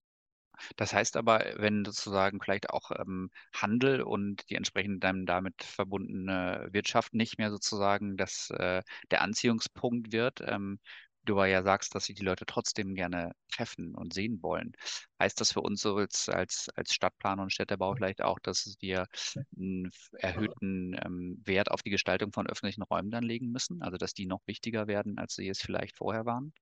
[0.76, 6.68] Das heißt aber, wenn sozusagen vielleicht auch ähm, Handel und die entsprechend dann damit verbundene
[6.70, 10.78] Wirtschaft nicht mehr sozusagen das, äh, der Anziehungspunkt wird, ähm,
[11.24, 14.72] du ja sagst, dass sich die Leute trotzdem gerne treffen und sehen wollen.
[15.20, 19.06] Heißt das für uns so als, als, als Stadtplaner und Städtebau vielleicht auch, dass wir
[19.56, 23.82] einen erhöhten ähm, Wert auf die Gestaltung von öffentlichen Räumen dann legen müssen?
[23.82, 26.52] Also dass die noch wichtiger werden, als sie es vielleicht vorher waren?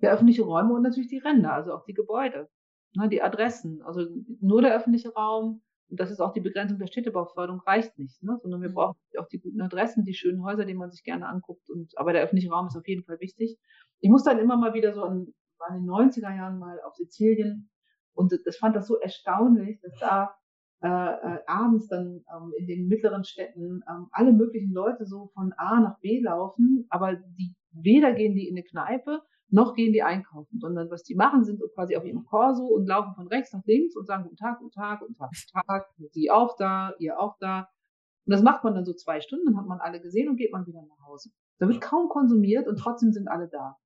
[0.00, 2.48] Ja, öffentliche Räume und natürlich die Ränder, also auch die Gebäude,
[2.94, 3.82] ne, die Adressen.
[3.82, 4.06] Also
[4.40, 8.38] nur der öffentliche Raum, und das ist auch die Begrenzung der Städtebauförderung, reicht nicht, ne,
[8.40, 8.74] sondern wir mhm.
[8.74, 11.68] brauchen auch die guten Adressen, die schönen Häuser, die man sich gerne anguckt.
[11.68, 13.58] Und, aber der öffentliche Raum ist auf jeden Fall wichtig.
[14.00, 15.26] Ich muss dann immer mal wieder so an,
[15.58, 17.68] war in den 90er Jahren mal auf Sizilien
[18.14, 20.34] und das fand das so erstaunlich, dass da
[20.82, 25.52] äh, äh, abends dann ähm, in den mittleren Städten ähm, alle möglichen Leute so von
[25.58, 29.20] A nach B laufen, aber die weder gehen die in eine Kneipe,
[29.52, 33.14] noch gehen die einkaufen, sondern was die machen, sind quasi auf ihrem Korso und laufen
[33.14, 36.30] von rechts nach links und sagen Guten Tag, guten Tag, guten Tag, guten Tag, Sie
[36.30, 37.68] auch da, ihr auch da.
[38.24, 40.52] Und das macht man dann so zwei Stunden, dann hat man alle gesehen und geht
[40.52, 41.30] man wieder nach Hause.
[41.58, 43.76] Da wird kaum konsumiert und trotzdem sind alle da.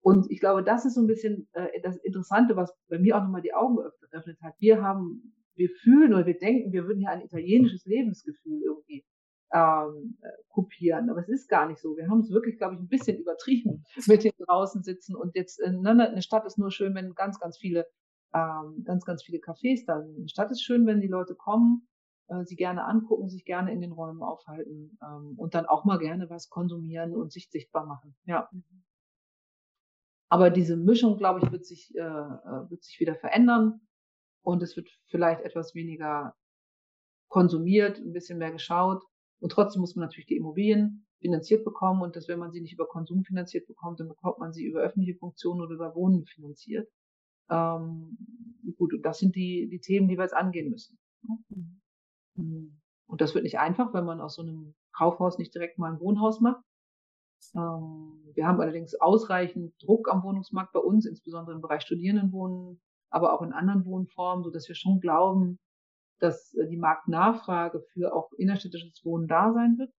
[0.00, 3.22] Und ich glaube, das ist so ein bisschen äh, das Interessante, was bei mir auch
[3.22, 4.54] nochmal die Augen geöffnet hat.
[4.58, 9.04] Wir haben, wir fühlen oder wir denken, wir würden hier ein italienisches Lebensgefühl irgendwie
[9.52, 11.10] ähm, äh, kopieren.
[11.10, 11.96] Aber es ist gar nicht so.
[11.96, 15.16] Wir haben es wirklich, glaube ich, ein bisschen übertrieben mit den draußen sitzen.
[15.16, 17.86] Und jetzt, äh, ne, ne, eine Stadt ist nur schön, wenn ganz, ganz viele,
[18.34, 20.16] ähm, ganz, ganz viele Cafés da sind.
[20.16, 21.88] Eine Stadt ist schön, wenn die Leute kommen,
[22.28, 25.98] äh, sie gerne angucken, sich gerne in den Räumen aufhalten ähm, und dann auch mal
[25.98, 28.16] gerne was konsumieren und sich sichtbar machen.
[28.24, 28.50] Ja.
[30.30, 33.80] Aber diese Mischung, glaube ich, wird sich, äh, äh, wird sich wieder verändern
[34.42, 36.34] und es wird vielleicht etwas weniger
[37.28, 39.02] konsumiert, ein bisschen mehr geschaut.
[39.40, 42.72] Und trotzdem muss man natürlich die Immobilien finanziert bekommen und dass wenn man sie nicht
[42.72, 46.88] über Konsum finanziert bekommt, dann bekommt man sie über öffentliche Funktionen oder über Wohnen finanziert.
[47.50, 48.18] Ähm,
[48.76, 50.98] gut, das sind die, die Themen, die wir jetzt angehen müssen.
[52.34, 52.80] Mhm.
[53.06, 56.00] Und das wird nicht einfach, wenn man aus so einem Kaufhaus nicht direkt mal ein
[56.00, 56.62] Wohnhaus macht.
[57.54, 63.32] Ähm, wir haben allerdings ausreichend Druck am Wohnungsmarkt bei uns, insbesondere im Bereich Studierendenwohnen, aber
[63.32, 65.58] auch in anderen Wohnformen, so dass wir schon glauben,
[66.18, 69.92] dass äh, die Marktnachfrage für auch innerstädtisches Wohnen da sein wird.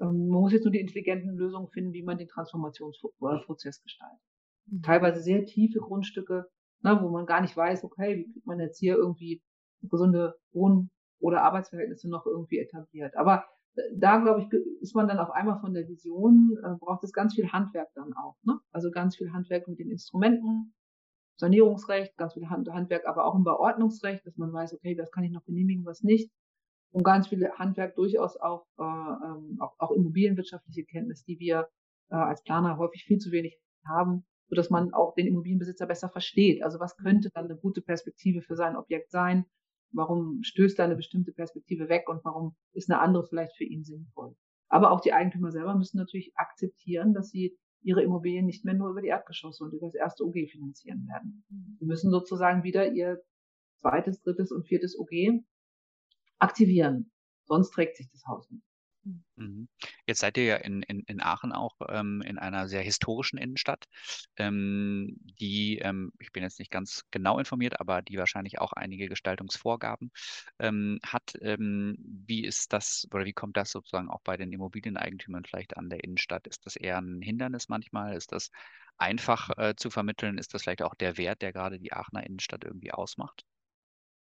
[0.00, 4.20] Ähm, man muss jetzt nur die intelligenten Lösungen finden, wie man den Transformationsprozess gestaltet.
[4.66, 4.82] Mhm.
[4.82, 6.46] Teilweise sehr tiefe Grundstücke,
[6.82, 9.42] ne, wo man gar nicht weiß, okay, wie kriegt man jetzt hier irgendwie
[9.82, 13.16] gesunde Wohn- oder Arbeitsverhältnisse noch irgendwie etabliert.
[13.16, 17.04] Aber äh, da, glaube ich, ist man dann auf einmal von der Vision, äh, braucht
[17.04, 18.36] es ganz viel Handwerk dann auch.
[18.42, 18.58] Ne?
[18.72, 20.74] Also ganz viel Handwerk mit den Instrumenten,
[21.38, 25.30] Sanierungsrecht, ganz viel Handwerk, aber auch im Beordnungsrecht, dass man weiß, okay, was kann ich
[25.30, 26.30] noch genehmigen, was nicht.
[26.90, 31.68] Und ganz viel Handwerk durchaus auch, äh, ähm, auch, auch immobilienwirtschaftliche Kenntnis, die wir
[32.10, 36.08] äh, als Planer häufig viel zu wenig haben, so dass man auch den Immobilienbesitzer besser
[36.08, 36.62] versteht.
[36.62, 39.44] Also was könnte dann eine gute Perspektive für sein Objekt sein?
[39.92, 43.84] Warum stößt da eine bestimmte Perspektive weg und warum ist eine andere vielleicht für ihn
[43.84, 44.34] sinnvoll?
[44.68, 48.90] Aber auch die Eigentümer selber müssen natürlich akzeptieren, dass sie ihre Immobilien nicht mehr nur
[48.90, 51.44] über die Erdgeschosse und über das erste OG finanzieren werden.
[51.48, 51.76] Mhm.
[51.78, 53.22] Sie müssen sozusagen wieder ihr
[53.76, 55.42] zweites, drittes und viertes OG
[56.38, 57.10] aktivieren.
[57.44, 58.67] Sonst trägt sich das Haus nicht.
[59.36, 59.68] Mhm.
[60.06, 63.84] Jetzt seid ihr ja in, in, in Aachen auch ähm, in einer sehr historischen Innenstadt,
[64.36, 69.08] ähm, die, ähm, ich bin jetzt nicht ganz genau informiert, aber die wahrscheinlich auch einige
[69.08, 70.10] Gestaltungsvorgaben
[70.58, 71.34] ähm, hat.
[71.40, 75.88] Ähm, wie ist das oder wie kommt das sozusagen auch bei den Immobilieneigentümern vielleicht an
[75.88, 76.46] der Innenstadt?
[76.46, 78.16] Ist das eher ein Hindernis manchmal?
[78.16, 78.50] Ist das
[78.96, 80.38] einfach äh, zu vermitteln?
[80.38, 83.44] Ist das vielleicht auch der Wert, der gerade die Aachener Innenstadt irgendwie ausmacht?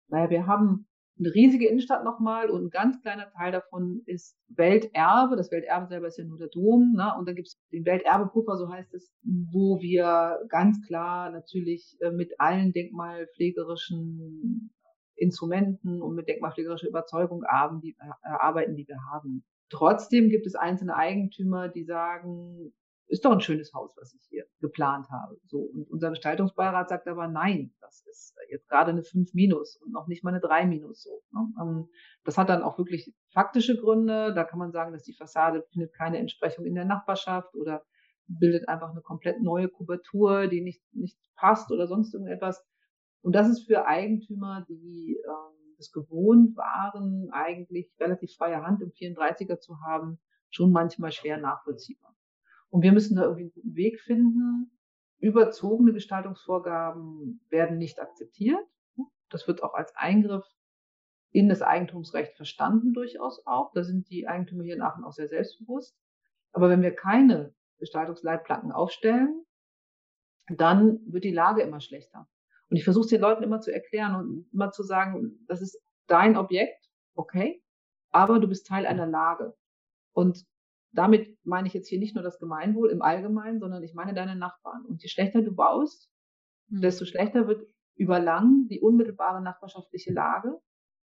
[0.08, 0.88] Naja, wir haben
[1.20, 5.36] eine riesige Innenstadt nochmal und ein ganz kleiner Teil davon ist Welterbe.
[5.36, 6.94] Das Welterbe selber ist ja nur der Dom.
[6.96, 7.14] Ne?
[7.18, 12.12] Und dann gibt es den Welterbepuffer, so heißt es, wo wir ganz klar natürlich äh,
[12.12, 14.72] mit allen denkmalpflegerischen
[15.16, 19.44] Instrumenten und mit denkmalpflegerischer Überzeugung äh, arbeiten, die wir haben.
[19.70, 22.74] Trotzdem gibt es einzelne Eigentümer, die sagen,
[23.14, 25.38] ist doch ein schönes Haus, was ich hier geplant habe.
[25.46, 25.60] So.
[25.60, 30.08] Und unser Gestaltungsbeirat sagt aber nein, das ist jetzt gerade eine 5 minus und noch
[30.08, 31.22] nicht mal eine 3 minus so.
[31.32, 31.48] Ne?
[31.62, 31.90] Ähm,
[32.24, 34.34] das hat dann auch wirklich faktische Gründe.
[34.34, 37.86] Da kann man sagen, dass die Fassade findet keine Entsprechung in der Nachbarschaft oder
[38.26, 42.66] bildet einfach eine komplett neue Kubatur, die nicht, nicht passt oder sonst irgendetwas.
[43.22, 48.90] Und das ist für Eigentümer, die ähm, es gewohnt waren, eigentlich relativ freie Hand im
[48.90, 52.16] 34er zu haben, schon manchmal schwer nachvollziehbar.
[52.74, 54.72] Und wir müssen da irgendwie einen guten Weg finden.
[55.20, 58.66] Überzogene Gestaltungsvorgaben werden nicht akzeptiert.
[59.30, 60.44] Das wird auch als Eingriff
[61.30, 63.72] in das Eigentumsrecht verstanden durchaus auch.
[63.74, 65.96] Da sind die Eigentümer hier in Aachen auch sehr selbstbewusst.
[66.52, 69.46] Aber wenn wir keine Gestaltungsleitplanken aufstellen,
[70.48, 72.28] dann wird die Lage immer schlechter.
[72.72, 75.80] Und ich versuche es den Leuten immer zu erklären und immer zu sagen, das ist
[76.08, 77.64] dein Objekt, okay,
[78.10, 79.56] aber du bist Teil einer Lage.
[80.12, 80.48] Und
[80.94, 84.36] damit meine ich jetzt hier nicht nur das Gemeinwohl im Allgemeinen, sondern ich meine deine
[84.36, 84.86] Nachbarn.
[84.86, 86.10] Und je schlechter du baust,
[86.70, 86.82] mhm.
[86.82, 90.60] desto schlechter wird über lang die unmittelbare nachbarschaftliche Lage.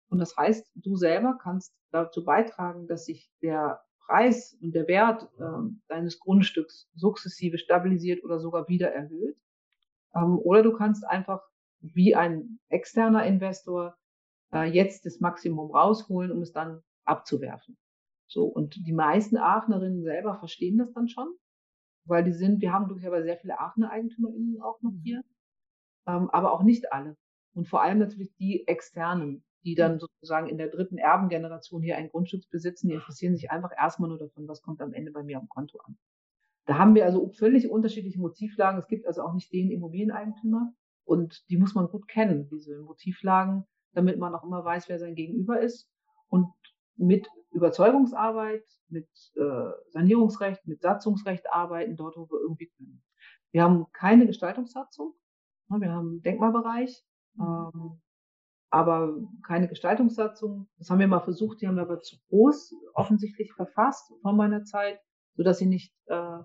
[0.10, 5.30] Und das heißt, du selber kannst dazu beitragen, dass sich der Preis und der Wert
[5.39, 9.38] äh, deines Grundstücks sukzessive stabilisiert oder sogar wieder erhöht.
[10.15, 11.41] Ähm, oder du kannst einfach
[11.80, 13.95] wie ein externer Investor
[14.52, 17.78] äh, jetzt das Maximum rausholen, um es dann abzuwerfen.
[18.30, 21.34] So, und die meisten Aachnerinnen selber verstehen das dann schon,
[22.06, 25.02] weil die sind, wir haben glücklicherweise sehr viele Aachener EigentümerInnen auch noch mhm.
[25.04, 25.24] hier,
[26.08, 27.18] ähm, aber auch nicht alle.
[27.54, 30.00] Und vor allem natürlich die Externen, die dann mhm.
[30.00, 34.20] sozusagen in der dritten Erbengeneration hier ein Grundstück besitzen, die interessieren sich einfach erstmal nur
[34.20, 35.98] davon, was kommt am Ende bei mir am Konto an.
[36.68, 38.80] Da haben wir also völlig unterschiedliche Motivlagen.
[38.80, 40.72] Es gibt also auch nicht den Immobilieneigentümer
[41.04, 45.15] und die muss man gut kennen, diese Motivlagen, damit man auch immer weiß, wer sein
[45.15, 45.89] Gegenüber ist.
[46.28, 46.54] Und
[46.96, 53.04] mit Überzeugungsarbeit, mit äh, Sanierungsrecht, mit Satzungsrecht arbeiten, dort wo wir irgendwie können.
[53.52, 55.14] Wir haben keine Gestaltungssatzung,
[55.70, 57.04] ne, wir haben einen Denkmalbereich,
[57.36, 57.72] mhm.
[57.74, 58.02] ähm,
[58.72, 60.70] aber keine Gestaltungssatzung.
[60.78, 64.64] Das haben wir mal versucht, die haben wir aber zu groß offensichtlich verfasst vor meiner
[64.64, 65.00] Zeit,
[65.36, 66.40] so dass sie nicht äh,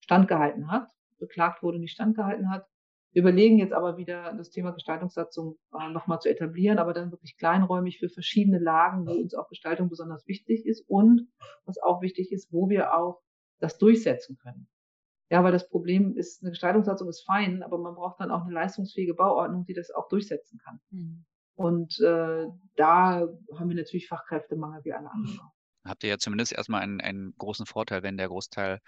[0.00, 0.88] standgehalten hat,
[1.18, 2.66] beklagt wurde, nicht standgehalten hat.
[3.14, 7.36] Wir überlegen jetzt aber wieder, das Thema Gestaltungssatzung äh, nochmal zu etablieren, aber dann wirklich
[7.36, 11.28] kleinräumig für verschiedene Lagen, wo uns auch Gestaltung besonders wichtig ist und
[11.64, 13.22] was auch wichtig ist, wo wir auch
[13.60, 14.66] das durchsetzen können.
[15.30, 18.52] Ja, weil das Problem ist, eine Gestaltungssatzung ist fein, aber man braucht dann auch eine
[18.52, 20.80] leistungsfähige Bauordnung, die das auch durchsetzen kann.
[20.90, 21.24] Mhm.
[21.54, 25.40] Und äh, da haben wir natürlich Fachkräftemangel wie alle anderen.
[25.84, 28.80] Habt ihr ja zumindest erstmal einen, einen großen Vorteil, wenn der Großteil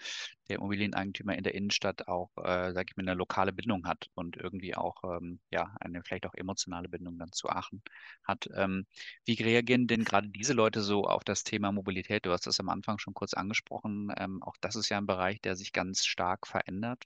[0.49, 4.37] der Immobilieneigentümer in der Innenstadt auch, äh, sage ich mal, eine lokale Bindung hat und
[4.37, 7.81] irgendwie auch, ähm, ja, eine vielleicht auch emotionale Bindung dann zu Aachen
[8.23, 8.49] hat.
[8.55, 8.85] Ähm,
[9.25, 12.25] wie reagieren denn gerade diese Leute so auf das Thema Mobilität?
[12.25, 14.11] Du hast das am Anfang schon kurz angesprochen.
[14.17, 17.03] Ähm, auch das ist ja ein Bereich, der sich ganz stark verändert.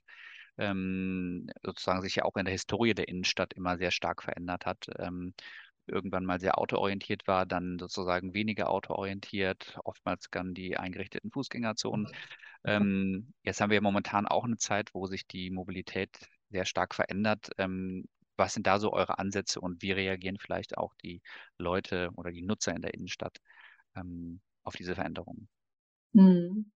[0.58, 4.86] Ähm, sozusagen sich ja auch in der Historie der Innenstadt immer sehr stark verändert hat.
[5.86, 12.08] Irgendwann mal sehr autoorientiert war, dann sozusagen weniger autoorientiert, oftmals dann die eingerichteten Fußgängerzonen.
[12.64, 16.10] Ähm, jetzt haben wir momentan auch eine Zeit, wo sich die Mobilität
[16.50, 17.50] sehr stark verändert.
[17.58, 18.04] Ähm,
[18.36, 21.20] was sind da so eure Ansätze und wie reagieren vielleicht auch die
[21.58, 23.38] Leute oder die Nutzer in der Innenstadt
[23.96, 25.48] ähm, auf diese Veränderungen?
[26.14, 26.70] Hm.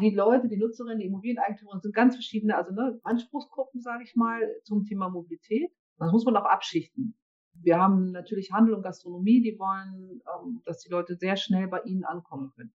[0.00, 4.40] Die Leute, die Nutzerinnen, die Immobilieneigentümer sind ganz verschiedene, also ne, Anspruchsgruppen, sage ich mal,
[4.64, 5.70] zum Thema Mobilität.
[5.98, 7.16] Das muss man auch abschichten.
[7.62, 11.80] Wir haben natürlich Handel und Gastronomie, die wollen, ähm, dass die Leute sehr schnell bei
[11.82, 12.72] ihnen ankommen können.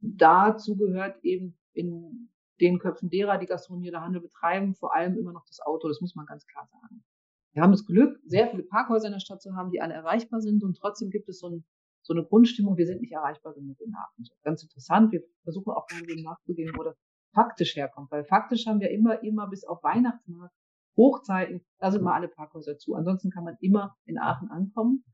[0.00, 2.30] Dazu gehört eben in
[2.60, 5.88] den Köpfen derer, die Gastronomie oder Handel betreiben, vor allem immer noch das Auto.
[5.88, 7.02] Das muss man ganz klar sagen.
[7.52, 10.40] Wir haben das Glück, sehr viele Parkhäuser in der Stadt zu haben, die alle erreichbar
[10.40, 11.64] sind und trotzdem gibt es so, ein,
[12.02, 14.24] so eine Grundstimmung, wir sind nicht erreichbar genug in Aachen.
[14.42, 15.12] Ganz interessant.
[15.12, 16.96] Wir versuchen auch mal nachzugehen, wo das
[17.34, 20.54] faktisch herkommt, weil faktisch haben wir immer, immer bis auf Weihnachtsmarkt
[20.96, 22.94] Hochzeiten, da sind mal alle Parkhäuser zu.
[22.94, 25.04] Ansonsten kann man immer in Aachen ankommen.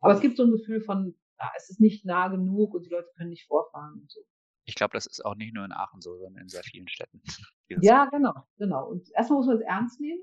[0.00, 2.90] Aber es gibt so ein Gefühl von, ah, es ist nicht nah genug und die
[2.90, 4.20] Leute können nicht vorfahren und so.
[4.68, 7.22] Ich glaube, das ist auch nicht nur in Aachen so, sondern in sehr vielen Städten.
[7.68, 8.88] ja, genau, genau.
[8.88, 10.20] Und erstmal muss man es ernst nehmen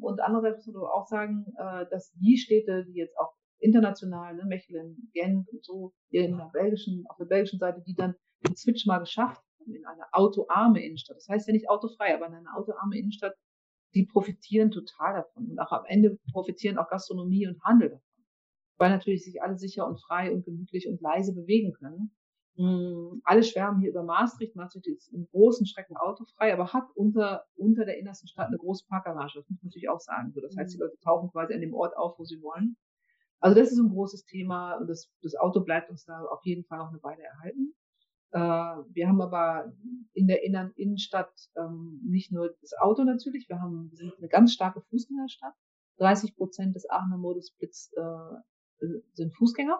[0.00, 4.44] und andererseits muss man auch sagen, äh, dass die Städte, die jetzt auch international, ne,
[4.44, 8.16] Mechelen, Gent und so, hier in der belgischen, auf der belgischen Seite, die dann
[8.46, 11.16] den Switch mal geschafft haben in eine autoarme Innenstadt.
[11.16, 13.34] Das heißt ja nicht autofrei, aber in eine autoarme Innenstadt
[13.94, 15.50] die profitieren total davon.
[15.50, 18.24] Und auch am Ende profitieren auch Gastronomie und Handel davon.
[18.78, 22.12] Weil natürlich sich alle sicher und frei und gemütlich und leise bewegen können.
[22.56, 23.20] Mhm.
[23.24, 24.56] Alle schwärmen hier über Maastricht.
[24.56, 28.86] Maastricht ist in großen Strecken autofrei, aber hat unter, unter der innersten Stadt eine große
[28.88, 29.38] Parkgarage.
[29.38, 30.32] Das muss man natürlich auch sagen.
[30.32, 30.84] So, das heißt, die mhm.
[30.84, 32.76] Leute tauchen quasi an dem Ort auf, wo sie wollen.
[33.40, 36.64] Also das ist ein großes Thema und das, das Auto bleibt uns da auf jeden
[36.64, 37.74] Fall noch eine Weile erhalten.
[38.32, 39.72] Äh, wir haben aber
[40.12, 44.52] in der Innern Innenstadt ähm, nicht nur das Auto natürlich, wir haben wir eine ganz
[44.52, 45.54] starke Fußgängerstadt.
[45.98, 49.78] 30 Prozent des Aachener Modusblitz äh, sind Fußgänger.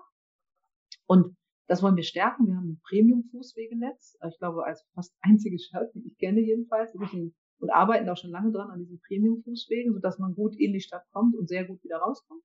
[1.06, 1.36] Und
[1.66, 2.46] das wollen wir stärken.
[2.46, 4.18] Wir haben ein Premium-Fußwegenetz.
[4.28, 6.92] Ich glaube, als fast einzige Stadt, die ich kenne jedenfalls.
[6.94, 11.04] Und arbeiten auch schon lange dran an diesen Premium-Fußwegen, sodass man gut in die Stadt
[11.12, 12.42] kommt und sehr gut wieder rauskommt.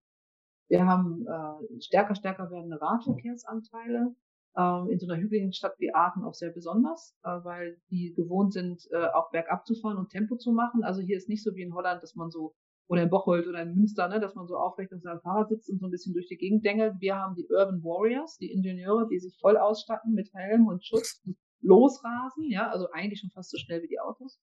[0.68, 4.16] Wir haben äh, stärker, stärker werdende Radverkehrsanteile
[4.58, 8.88] in so einer hügeligen Stadt wie Aachen auch sehr besonders, äh, weil die gewohnt sind,
[8.92, 10.84] äh, auch bergab zu fahren und Tempo zu machen.
[10.84, 12.56] Also hier ist nicht so wie in Holland, dass man so,
[12.88, 15.70] oder in Bocholt oder in Münster, ne, dass man so aufrecht auf seinem Fahrrad sitzt
[15.70, 16.94] und so ein bisschen durch die Gegend dengelt.
[17.00, 21.22] Wir haben die Urban Warriors, die Ingenieure, die sich voll ausstatten mit Helm und Schutz,
[21.60, 24.40] losrasen, ja, also eigentlich schon fast so schnell wie die Autos.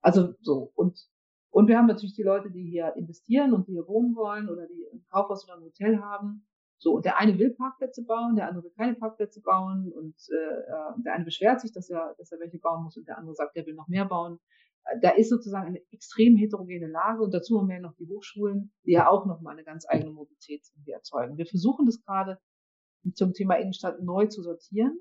[0.00, 0.72] Also so.
[0.74, 0.98] Und,
[1.50, 4.66] und wir haben natürlich die Leute, die hier investieren und die hier wohnen wollen oder
[4.66, 6.46] die ein Kaufhaus oder ein Hotel haben
[6.78, 11.02] so, und der eine will Parkplätze bauen, der andere will keine Parkplätze bauen und äh,
[11.04, 13.56] der eine beschwert sich, dass er, dass er welche bauen muss und der andere sagt,
[13.56, 14.38] er will noch mehr bauen.
[14.84, 18.06] Äh, da ist sozusagen eine extrem heterogene Lage und dazu haben wir ja noch die
[18.06, 21.38] Hochschulen, die ja auch nochmal eine ganz eigene Mobilität erzeugen.
[21.38, 22.38] Wir versuchen das gerade
[23.14, 24.98] zum Thema Innenstadt neu zu sortieren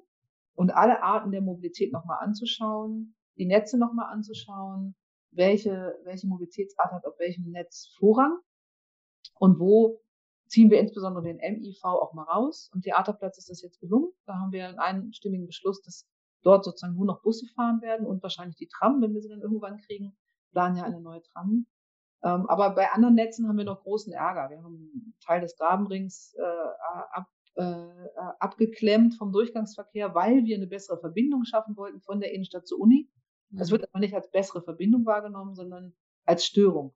[0.56, 4.96] und alle Arten der Mobilität nochmal anzuschauen, die Netze nochmal anzuschauen,
[5.32, 8.38] welche, welche Mobilitätsart hat auf welchem Netz Vorrang
[9.40, 10.03] und wo
[10.54, 12.70] ziehen wir insbesondere den MIV auch mal raus.
[12.74, 14.12] Am Theaterplatz ist das jetzt gelungen.
[14.28, 16.08] Da haben wir einen einstimmigen Beschluss, dass
[16.44, 19.42] dort sozusagen nur noch Busse fahren werden und wahrscheinlich die Tram, wenn wir sie dann
[19.42, 20.16] irgendwann kriegen,
[20.52, 21.66] planen ja eine neue Tram.
[22.24, 24.52] Ähm, aber bei anderen Netzen haben wir noch großen Ärger.
[24.52, 26.44] Wir haben einen Teil des Grabenrings äh,
[27.12, 27.88] ab, äh,
[28.40, 33.10] abgeklemmt vom Durchgangsverkehr, weil wir eine bessere Verbindung schaffen wollten von der Innenstadt zur Uni.
[33.50, 33.74] Das mhm.
[33.74, 36.94] wird aber nicht als bessere Verbindung wahrgenommen, sondern als Störung.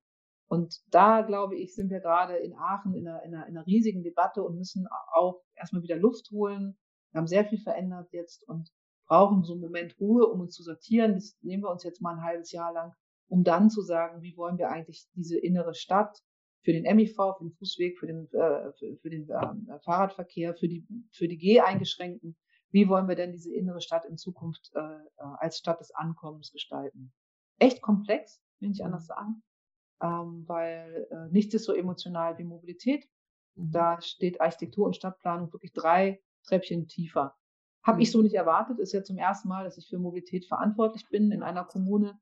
[0.49, 3.67] Und da, glaube ich, sind wir gerade in Aachen in einer, in, einer, in einer
[3.67, 6.77] riesigen Debatte und müssen auch erstmal wieder Luft holen.
[7.11, 8.71] Wir haben sehr viel verändert jetzt und
[9.07, 11.15] brauchen so einen Moment Ruhe, um uns zu sortieren.
[11.15, 12.93] Das nehmen wir uns jetzt mal ein halbes Jahr lang,
[13.27, 16.17] um dann zu sagen, wie wollen wir eigentlich diese innere Stadt
[16.63, 20.67] für den MIV, für den Fußweg, für den, äh, für, für den äh, Fahrradverkehr, für
[20.69, 22.37] die, für die G-Eingeschränkten,
[22.71, 26.51] wie wollen wir denn diese innere Stadt in Zukunft äh, äh als Stadt des Ankommens
[26.51, 27.13] gestalten?
[27.59, 29.07] Echt komplex, will ich anders mhm.
[29.07, 29.43] sagen
[30.01, 33.07] ähm, weil äh, nichts ist so emotional wie Mobilität.
[33.55, 33.71] Mhm.
[33.71, 37.35] Da steht Architektur und Stadtplanung wirklich drei Treppchen tiefer.
[37.83, 38.01] Habe mhm.
[38.01, 38.79] ich so nicht erwartet.
[38.79, 42.19] Ist ja zum ersten Mal, dass ich für Mobilität verantwortlich bin in einer Kommune.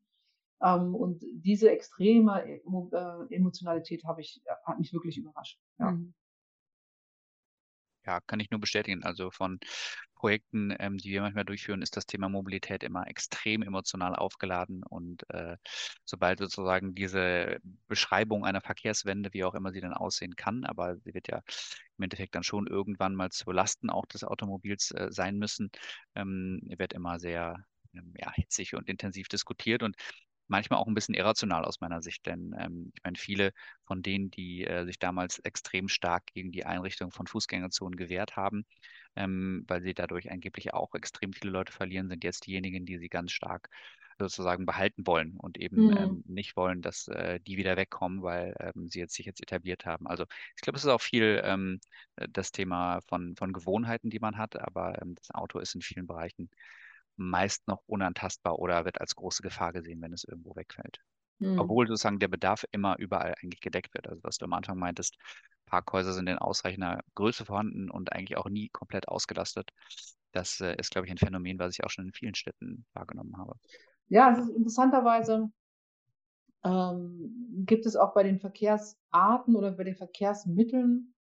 [0.62, 5.60] Ähm, und diese extreme äh, Emotionalität habe ich, hat mich wirklich überrascht.
[5.80, 5.92] Ja.
[5.92, 6.14] Mhm.
[8.06, 9.04] Ja, kann ich nur bestätigen.
[9.04, 9.60] Also von
[10.16, 14.84] Projekten, ähm, die wir manchmal durchführen, ist das Thema Mobilität immer extrem emotional aufgeladen.
[14.84, 15.58] Und äh,
[16.06, 21.14] sobald sozusagen diese Beschreibung einer Verkehrswende, wie auch immer sie dann aussehen kann, aber sie
[21.14, 21.42] wird ja
[21.98, 25.70] im Endeffekt dann schon irgendwann mal zu Lasten auch des Automobils äh, sein müssen,
[26.16, 29.84] ähm, wird immer sehr ähm, ja, hitzig und intensiv diskutiert.
[29.84, 29.96] Und
[30.48, 33.52] manchmal auch ein bisschen irrational aus meiner Sicht, denn ähm, ich meine, viele
[33.86, 38.66] von denen, die äh, sich damals extrem stark gegen die Einrichtung von Fußgängerzonen gewehrt haben,
[39.16, 43.10] ähm, weil sie dadurch angeblich auch extrem viele Leute verlieren, sind jetzt diejenigen, die sie
[43.10, 43.70] ganz stark
[44.18, 45.94] sozusagen behalten wollen und eben Mhm.
[45.96, 49.86] ähm, nicht wollen, dass äh, die wieder wegkommen, weil ähm, sie jetzt sich jetzt etabliert
[49.86, 50.08] haben.
[50.08, 50.26] Also
[50.56, 51.80] ich glaube, es ist auch viel ähm,
[52.30, 56.08] das Thema von, von Gewohnheiten, die man hat, aber ähm, das Auto ist in vielen
[56.08, 56.50] Bereichen
[57.18, 61.00] meist noch unantastbar oder wird als große Gefahr gesehen, wenn es irgendwo wegfällt.
[61.40, 61.60] Mhm.
[61.60, 64.08] Obwohl sozusagen der Bedarf immer überall eigentlich gedeckt wird.
[64.08, 65.18] Also was du am Anfang meintest,
[65.66, 69.72] Parkhäuser sind in ausreichender Größe vorhanden und eigentlich auch nie komplett ausgelastet.
[70.32, 73.38] Das äh, ist, glaube ich, ein Phänomen, was ich auch schon in vielen Städten wahrgenommen
[73.38, 73.56] habe.
[74.08, 75.50] Ja, es ist interessanterweise
[76.64, 81.15] ähm, gibt es auch bei den Verkehrsarten oder bei den Verkehrsmitteln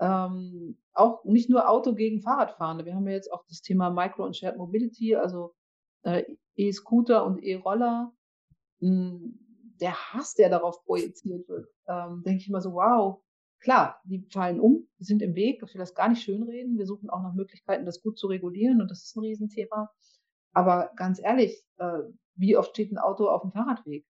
[0.00, 2.84] ähm, auch nicht nur Auto gegen Fahrradfahrende.
[2.84, 5.54] Wir haben ja jetzt auch das Thema Micro und Shared Mobility, also
[6.02, 6.24] äh,
[6.56, 8.12] E-Scooter und E-Roller.
[8.80, 9.38] Hm,
[9.80, 13.20] der Hass, der darauf projiziert wird, ähm, denke ich immer so, wow,
[13.60, 16.78] klar, die fallen um, die sind im Weg, ich will das gar nicht schönreden.
[16.78, 19.90] Wir suchen auch nach Möglichkeiten, das gut zu regulieren und das ist ein Riesenthema.
[20.52, 22.02] Aber ganz ehrlich, äh,
[22.36, 24.06] wie oft steht ein Auto auf dem Fahrradweg?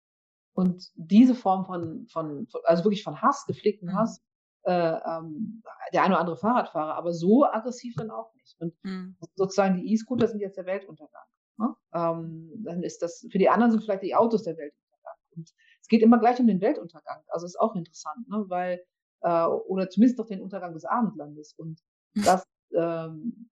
[0.54, 3.94] Und diese Form von, von, von also wirklich von Hass, gepflegten Mhm.
[3.94, 4.22] Hass,
[4.64, 5.62] äh, ähm,
[5.92, 8.56] der eine oder andere Fahrradfahrer, aber so aggressiv dann auch nicht.
[8.60, 9.16] Und Mhm.
[9.36, 11.24] sozusagen die E-Scooter sind jetzt der Weltuntergang.
[11.58, 11.74] Ne?
[11.92, 15.16] Ähm, dann ist das, für die anderen sind vielleicht die Autos der Weltuntergang.
[15.36, 15.50] Und
[15.80, 17.22] es geht immer gleich um den Weltuntergang.
[17.28, 18.44] Also ist auch interessant, ne?
[18.48, 18.84] weil,
[19.22, 21.54] äh, oder zumindest doch den Untergang des Abendlandes.
[21.58, 21.80] Und
[22.14, 22.44] das,
[22.74, 23.50] ähm,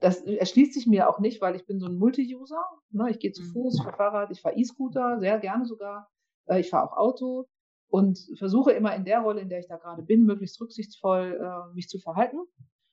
[0.00, 2.62] das erschließt sich mir auch nicht, weil ich bin so ein Multi-User.
[2.90, 3.10] Ne?
[3.10, 3.52] Ich gehe zu Mhm.
[3.52, 6.10] Fuß, ich fahre Fahrrad, ich fahre E-Scooter, sehr gerne sogar.
[6.46, 7.48] Äh, ich fahre auch Auto
[7.90, 11.74] und versuche immer in der Rolle, in der ich da gerade bin, möglichst rücksichtsvoll äh,
[11.74, 12.38] mich zu verhalten.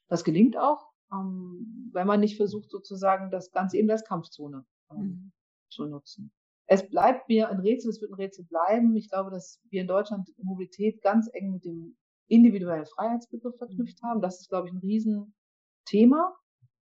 [0.09, 4.97] Das gelingt auch, ähm, wenn man nicht versucht, sozusagen das Ganze eben als Kampfzone ähm,
[4.97, 5.31] Mhm.
[5.69, 6.31] zu nutzen.
[6.69, 8.95] Es bleibt mir ein Rätsel, es wird ein Rätsel bleiben.
[8.95, 11.95] Ich glaube, dass wir in Deutschland Mobilität ganz eng mit dem
[12.27, 14.21] individuellen Freiheitsbegriff verknüpft haben.
[14.21, 16.35] Das ist, glaube ich, ein Riesenthema.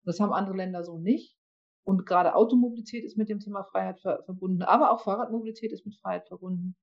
[0.04, 1.36] Das haben andere Länder so nicht.
[1.84, 5.94] Und gerade Automobilität ist mit dem Thema Freiheit ver verbunden, aber auch Fahrradmobilität ist mit
[5.96, 6.74] Freiheit verbunden.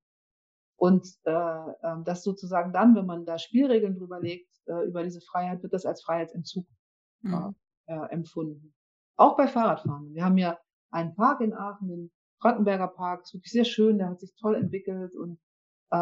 [0.76, 5.22] Und äh, äh, das sozusagen dann, wenn man da Spielregeln drüber legt, äh, über diese
[5.22, 6.66] Freiheit, wird das als Freiheitsentzug
[7.22, 7.56] Mhm.
[7.88, 8.74] äh, empfunden.
[9.16, 10.14] Auch bei Fahrradfahren.
[10.14, 10.60] Wir haben ja
[10.92, 12.12] einen Park in Aachen, den
[12.42, 15.40] Frankenberger Park, ist wirklich sehr schön, der hat sich toll entwickelt und
[15.92, 15.96] äh,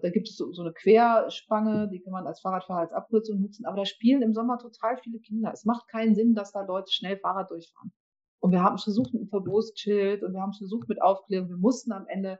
[0.00, 3.66] da gibt es so, so eine Querspange, die kann man als Fahrradfahrer als Abkürzung nutzen,
[3.66, 5.50] aber da spielen im Sommer total viele Kinder.
[5.52, 7.92] Es macht keinen Sinn, dass da Leute schnell Fahrrad durchfahren.
[8.40, 11.48] Und wir haben es versucht mit einem Verbotsschild und wir haben es versucht mit Aufklärung.
[11.48, 12.38] Wir mussten am Ende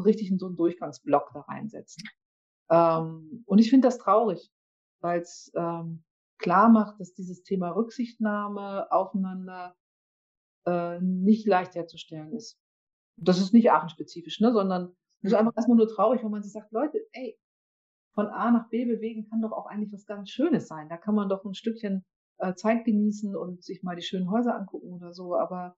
[0.00, 2.04] richtig in so einen Durchgangsblock da reinsetzen.
[2.70, 4.50] Ähm, und ich finde das traurig,
[5.00, 6.04] weil es ähm,
[6.38, 9.76] klar macht, dass dieses Thema Rücksichtnahme aufeinander
[10.66, 12.58] äh, nicht leicht herzustellen ist.
[13.16, 15.38] Das ist nicht Aachen-spezifisch, ne, sondern es ist Mhm.
[15.38, 17.38] einfach erstmal nur traurig, wenn man sich sagt, Leute, ey,
[18.14, 20.88] von A nach B bewegen kann doch auch eigentlich was ganz Schönes sein.
[20.88, 22.04] Da kann man doch ein Stückchen
[22.38, 25.36] äh, Zeit genießen und sich mal die schönen Häuser angucken oder so.
[25.36, 25.76] Aber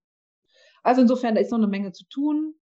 [0.83, 2.55] also insofern, da ist noch eine Menge zu tun.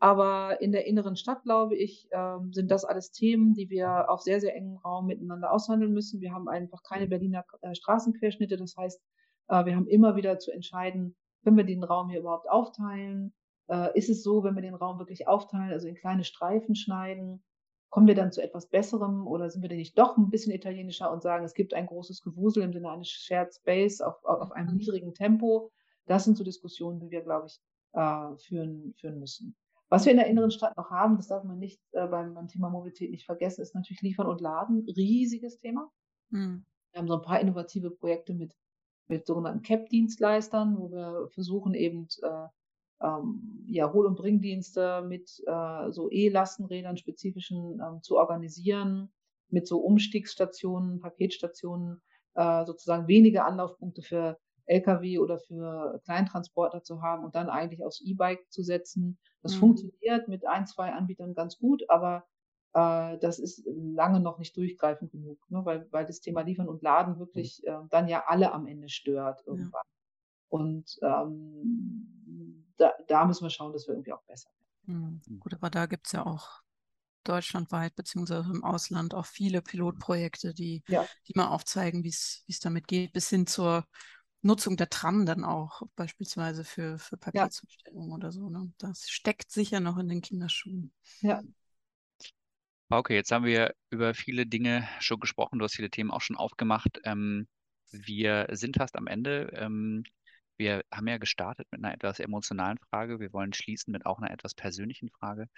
[0.00, 4.22] Aber in der inneren Stadt, glaube ich, ähm, sind das alles Themen, die wir auf
[4.22, 6.20] sehr, sehr engem Raum miteinander aushandeln müssen.
[6.20, 8.56] Wir haben einfach keine Berliner äh, Straßenquerschnitte.
[8.56, 9.00] Das heißt,
[9.48, 13.34] äh, wir haben immer wieder zu entscheiden, können wir den Raum hier überhaupt aufteilen?
[13.68, 17.42] Äh, ist es so, wenn wir den Raum wirklich aufteilen, also in kleine Streifen schneiden,
[17.90, 21.10] kommen wir dann zu etwas Besserem oder sind wir denn nicht doch ein bisschen italienischer
[21.10, 24.72] und sagen, es gibt ein großes Gewusel im Sinne eines Shared Space auf, auf einem
[24.72, 24.76] Mhm.
[24.76, 25.72] niedrigen Tempo?
[26.06, 27.60] Das sind so Diskussionen, die wir, glaube ich,
[28.46, 29.56] führen, führen müssen.
[29.88, 32.48] Was wir in der inneren Stadt noch haben, das darf man nicht äh, beim, beim
[32.48, 34.86] Thema Mobilität nicht vergessen, ist natürlich Liefern und Laden.
[34.96, 35.90] Riesiges Thema.
[36.30, 36.64] Mhm.
[36.92, 38.54] Wir haben so ein paar innovative Projekte mit,
[39.06, 42.48] mit sogenannten CAP-Dienstleistern, wo wir versuchen eben äh,
[43.00, 49.10] ähm, ja, Hol- und Bringdienste mit äh, so E-Lastenrädern spezifischen ähm, zu organisieren,
[49.50, 52.02] mit so Umstiegsstationen, Paketstationen,
[52.34, 54.38] äh, sozusagen wenige Anlaufpunkte für
[54.68, 59.18] Lkw oder für Kleintransporter zu haben und dann eigentlich aufs E-Bike zu setzen.
[59.42, 59.58] Das Mhm.
[59.60, 62.24] funktioniert mit ein, zwei Anbietern ganz gut, aber
[62.74, 65.64] äh, das ist lange noch nicht durchgreifend genug, ne?
[65.64, 69.42] weil, weil das Thema Liefern und Laden wirklich äh, dann ja alle am Ende stört
[69.46, 69.46] Ja.
[69.46, 69.84] irgendwann.
[70.50, 74.50] Und ähm, da, da müssen wir schauen, dass wir irgendwie auch besser
[74.86, 75.22] werden.
[75.26, 75.40] Mhm.
[75.40, 76.62] Gut, aber da gibt es ja auch
[77.24, 81.06] deutschlandweit beziehungsweise im Ausland auch viele Pilotprojekte, die, ja.
[81.26, 83.84] die mal aufzeigen, wie es damit geht, bis hin zur
[84.42, 88.14] Nutzung der Tram dann auch beispielsweise für, für Paketzustellung ja.
[88.14, 88.48] oder so.
[88.48, 88.72] Ne?
[88.78, 90.92] Das steckt sicher noch in den Kinderschuhen.
[91.20, 91.42] Ja.
[92.90, 95.58] Okay, jetzt haben wir über viele Dinge schon gesprochen.
[95.58, 97.00] Du hast viele Themen auch schon aufgemacht.
[97.04, 97.46] Ähm,
[97.90, 99.50] wir sind fast am Ende.
[99.54, 100.04] Ähm,
[100.56, 103.20] wir haben ja gestartet mit einer etwas emotionalen Frage.
[103.20, 105.48] Wir wollen schließen mit auch einer etwas persönlichen Frage.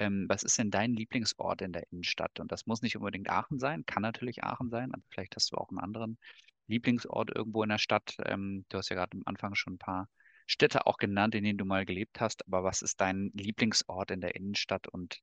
[0.00, 2.40] Ähm, was ist denn dein Lieblingsort in der Innenstadt?
[2.40, 5.56] Und das muss nicht unbedingt Aachen sein, kann natürlich Aachen sein, aber vielleicht hast du
[5.56, 6.18] auch einen anderen
[6.66, 8.16] Lieblingsort irgendwo in der Stadt.
[8.24, 10.08] Ähm, du hast ja gerade am Anfang schon ein paar
[10.46, 12.46] Städte auch genannt, in denen du mal gelebt hast.
[12.46, 15.20] Aber was ist dein Lieblingsort in der Innenstadt und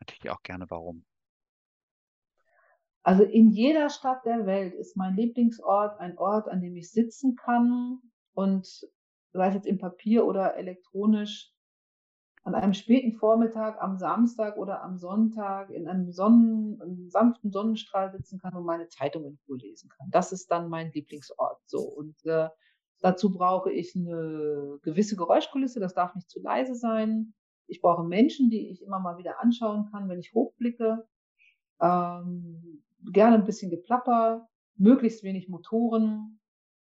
[0.00, 1.04] natürlich auch gerne warum?
[3.02, 7.36] Also in jeder Stadt der Welt ist mein Lieblingsort ein Ort, an dem ich sitzen
[7.36, 8.00] kann,
[8.34, 8.66] und
[9.32, 11.50] sei es jetzt im Papier oder elektronisch,
[12.48, 18.10] an einem späten Vormittag, am Samstag oder am Sonntag in einem, Sonnen, einem sanften Sonnenstrahl
[18.10, 20.08] sitzen kann und meine Zeitung in Ruhe lesen kann.
[20.10, 21.60] Das ist dann mein Lieblingsort.
[21.66, 22.48] So und äh,
[23.00, 25.78] dazu brauche ich eine gewisse Geräuschkulisse.
[25.78, 27.34] Das darf nicht zu leise sein.
[27.66, 31.06] Ich brauche Menschen, die ich immer mal wieder anschauen kann, wenn ich hochblicke.
[31.82, 32.82] Ähm,
[33.12, 36.37] gerne ein bisschen Geplapper, möglichst wenig Motoren,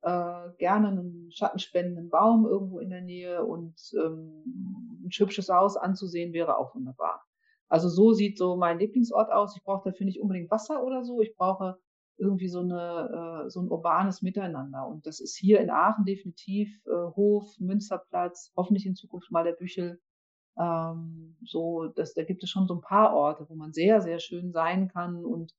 [0.04, 6.34] äh, gerne einen schattenspendenden Baum irgendwo in der Nähe und ähm, ein hübsches Haus anzusehen
[6.34, 7.24] wäre auch wunderbar.
[7.68, 9.56] Also so sieht so mein Lieblingsort aus.
[9.56, 11.22] Ich brauche dafür nicht unbedingt Wasser oder so.
[11.22, 11.78] Ich brauche
[12.18, 16.68] irgendwie so eine äh, so ein urbanes Miteinander und das ist hier in Aachen definitiv
[16.86, 20.00] äh, Hof, Münsterplatz, hoffentlich in Zukunft mal der Büchel.
[20.56, 24.20] Ähm, so, das, da gibt es schon so ein paar Orte, wo man sehr sehr
[24.20, 25.52] schön sein kann und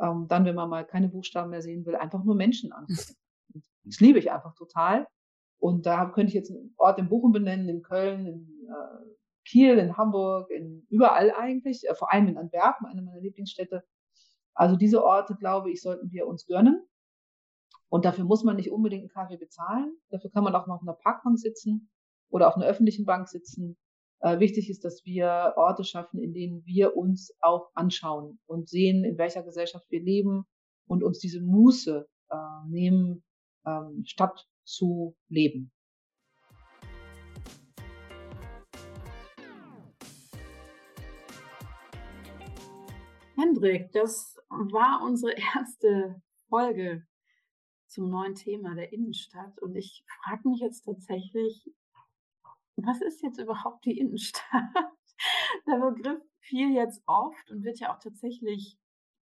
[0.00, 3.17] ähm, dann, wenn man mal keine Buchstaben mehr sehen will, einfach nur Menschen angucken.
[3.88, 5.06] Das liebe ich einfach total.
[5.58, 9.14] Und da könnte ich jetzt einen Ort in Bochum benennen, in Köln, in äh,
[9.44, 13.82] Kiel, in Hamburg, in überall eigentlich, äh, vor allem in Antwerpen, eine meiner Lieblingsstädte.
[14.54, 16.84] Also diese Orte, glaube ich, sollten wir uns gönnen.
[17.88, 19.96] Und dafür muss man nicht unbedingt einen Kaffee bezahlen.
[20.10, 21.90] Dafür kann man auch noch auf einer Parkbank sitzen
[22.28, 23.76] oder auf einer öffentlichen Bank sitzen.
[24.20, 29.04] Äh, wichtig ist, dass wir Orte schaffen, in denen wir uns auch anschauen und sehen,
[29.04, 30.44] in welcher Gesellschaft wir leben
[30.86, 32.36] und uns diese Muße äh,
[32.68, 33.22] nehmen,
[33.66, 35.72] ähm, Stadt zu leben.
[43.36, 47.06] Hendrik, das war unsere erste Folge
[47.86, 49.60] zum neuen Thema der Innenstadt.
[49.60, 51.70] Und ich frage mich jetzt tatsächlich,
[52.76, 54.42] was ist jetzt überhaupt die Innenstadt?
[55.66, 58.78] Der Begriff fiel jetzt oft und wird ja auch tatsächlich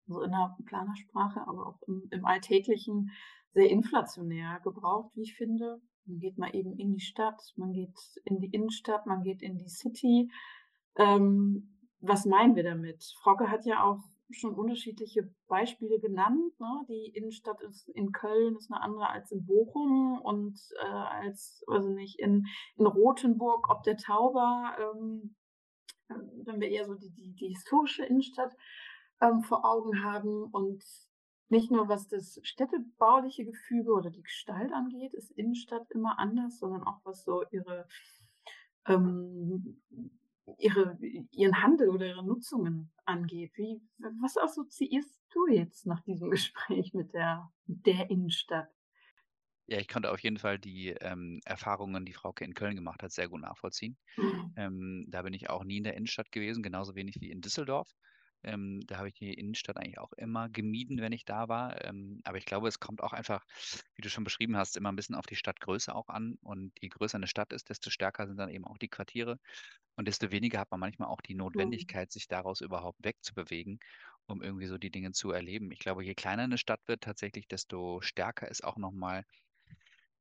[0.06, 3.10] so in der Planersprache, aber auch im, im Alltäglichen
[3.53, 5.80] sehr inflationär gebraucht, wie ich finde.
[6.07, 9.59] Man geht mal eben in die Stadt, man geht in die Innenstadt, man geht in
[9.59, 10.30] die City.
[10.96, 13.05] Ähm, was meinen wir damit?
[13.22, 14.00] Frauke hat ja auch
[14.30, 16.59] schon unterschiedliche Beispiele genannt.
[16.59, 16.86] Ne?
[16.88, 21.86] Die Innenstadt ist in Köln ist eine andere als in Bochum und äh, als, ich
[21.94, 22.46] nicht, in,
[22.76, 25.36] in Rothenburg ob der Tauber, ähm,
[26.44, 28.55] wenn wir eher so die, die, die historische Innenstadt
[29.20, 30.44] ähm, vor Augen haben.
[30.50, 30.82] Und
[31.53, 36.82] nicht nur was das städtebauliche Gefüge oder die Gestalt angeht, ist Innenstadt immer anders, sondern
[36.82, 37.86] auch was so ihre,
[38.86, 39.82] ähm,
[40.59, 40.98] ihre
[41.30, 43.53] ihren Handel oder ihre Nutzungen angeht.
[43.57, 43.82] Wie,
[44.22, 48.70] was assoziierst du jetzt nach diesem Gespräch mit der, mit der Innenstadt?
[49.66, 53.12] Ja, ich konnte auf jeden Fall die ähm, Erfahrungen, die Frauke in Köln gemacht hat,
[53.12, 53.98] sehr gut nachvollziehen.
[54.16, 54.53] Mhm.
[54.57, 57.88] Ähm, da bin ich auch nie in der Innenstadt gewesen, genauso wenig wie in Düsseldorf.
[58.45, 61.84] Ähm, da habe ich die Innenstadt eigentlich auch immer gemieden, wenn ich da war.
[61.84, 63.45] Ähm, aber ich glaube, es kommt auch einfach,
[63.95, 66.38] wie du schon beschrieben hast, immer ein bisschen auf die Stadtgröße auch an.
[66.43, 69.38] Und je größer eine Stadt ist, desto stärker sind dann eben auch die Quartiere.
[69.97, 71.40] Und desto weniger hat man manchmal auch die mhm.
[71.40, 73.78] Notwendigkeit, sich daraus überhaupt wegzubewegen,
[74.26, 75.70] um irgendwie so die Dinge zu erleben.
[75.70, 79.24] Ich glaube, je kleiner eine Stadt wird tatsächlich, desto stärker ist auch nochmal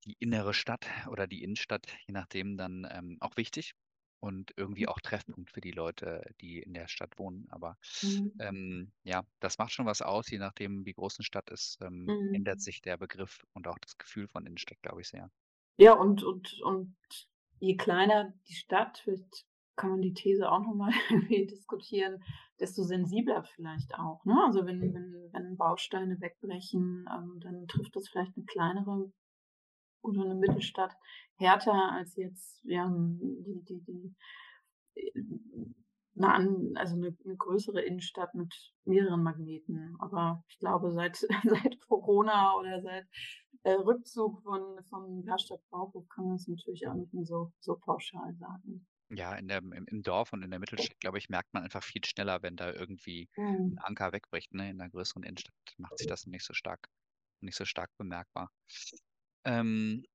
[0.05, 3.75] die innere Stadt oder die Innenstadt, je nachdem, dann ähm, auch wichtig
[4.21, 7.47] und irgendwie auch Treffpunkt für die Leute, die in der Stadt wohnen.
[7.49, 8.31] Aber mhm.
[8.39, 12.05] ähm, ja, das macht schon was aus, je nachdem, wie groß eine Stadt ist, ähm,
[12.05, 12.33] mhm.
[12.33, 15.29] ändert sich der Begriff und auch das Gefühl von Innenstadt, glaube ich, sehr.
[15.77, 16.95] Ja, und, und, und
[17.59, 19.45] je kleiner die Stadt, vielleicht
[19.75, 20.91] kann man die These auch nochmal
[21.29, 22.23] diskutieren,
[22.59, 24.23] desto sensibler vielleicht auch.
[24.25, 24.39] Ne?
[24.45, 29.11] Also wenn, wenn, wenn Bausteine wegbrechen, ähm, dann trifft das vielleicht eine kleinere
[30.03, 30.95] oder eine Mittelstadt
[31.35, 34.15] härter als jetzt ja, die, die, die,
[36.19, 38.53] eine, also eine, eine, größere Innenstadt mit
[38.85, 39.95] mehreren Magneten.
[39.99, 43.07] Aber ich glaube, seit, seit Corona oder seit
[43.63, 47.75] äh, Rückzug von, von Karstadt Bauhof kann man es natürlich auch nicht mehr so, so
[47.75, 48.87] pauschal sagen.
[49.09, 51.83] ja, in der, im, im Dorf und in der Mittelstadt, glaube ich, merkt man einfach
[51.83, 53.79] viel schneller, wenn da irgendwie ein Mhm.
[53.81, 54.53] Anker wegbricht.
[54.53, 54.69] Ne?
[54.69, 56.89] In einer größeren Innenstadt macht sich das nicht so stark,
[57.41, 58.51] nicht so stark bemerkbar.
[59.45, 60.05] Ähm,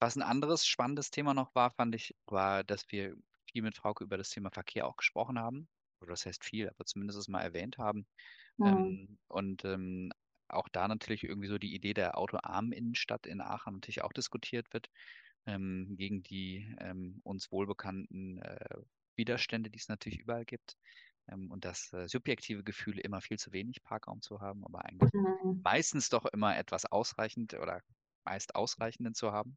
[0.00, 3.14] was ein anderes spannendes Thema noch war, fand ich, war, dass wir
[3.50, 5.68] viel mit Frauke über das Thema Verkehr auch gesprochen haben.
[6.00, 8.06] Oder das heißt viel, aber zumindest es mal erwähnt haben.
[8.58, 8.98] Mhm.
[9.06, 10.12] Ähm, und ähm,
[10.48, 14.72] auch da natürlich irgendwie so die Idee der autoarmen Innenstadt in Aachen natürlich auch diskutiert
[14.72, 14.88] wird,
[15.46, 18.76] ähm, gegen die ähm, uns wohlbekannten äh,
[19.16, 20.76] Widerstände, die es natürlich überall gibt.
[21.28, 25.10] Ähm, und das äh, subjektive Gefühl, immer viel zu wenig Parkraum zu haben, aber eigentlich
[25.14, 25.64] Mhm.
[25.64, 27.82] meistens doch immer etwas ausreichend oder
[28.24, 29.56] meist ausreichenden zu haben.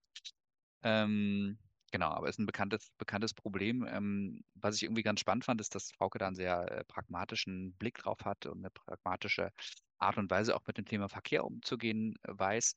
[0.84, 1.58] Ähm,
[1.92, 3.86] genau, aber ist ein bekanntes, bekanntes Problem.
[3.88, 7.74] Ähm, was ich irgendwie ganz spannend fand, ist, dass Frauke da einen sehr äh, pragmatischen
[7.74, 9.52] Blick drauf hat und eine pragmatische
[9.98, 12.76] Art und Weise auch mit dem Thema Verkehr umzugehen äh, weiß.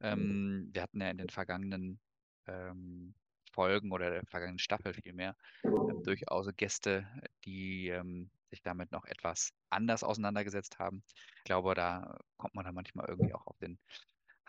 [0.00, 1.98] Ähm, wir hatten ja in den vergangenen
[2.46, 3.14] ähm,
[3.52, 7.06] Folgen oder der vergangenen Staffel vielmehr ähm, durchaus Gäste,
[7.44, 11.02] die ähm, sich damit noch etwas anders auseinandergesetzt haben.
[11.38, 13.78] Ich glaube, da kommt man dann manchmal irgendwie auch auf den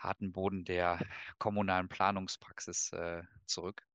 [0.02, 0.98] harten Boden der
[1.38, 3.86] kommunalen Planungspraxis äh, zurück.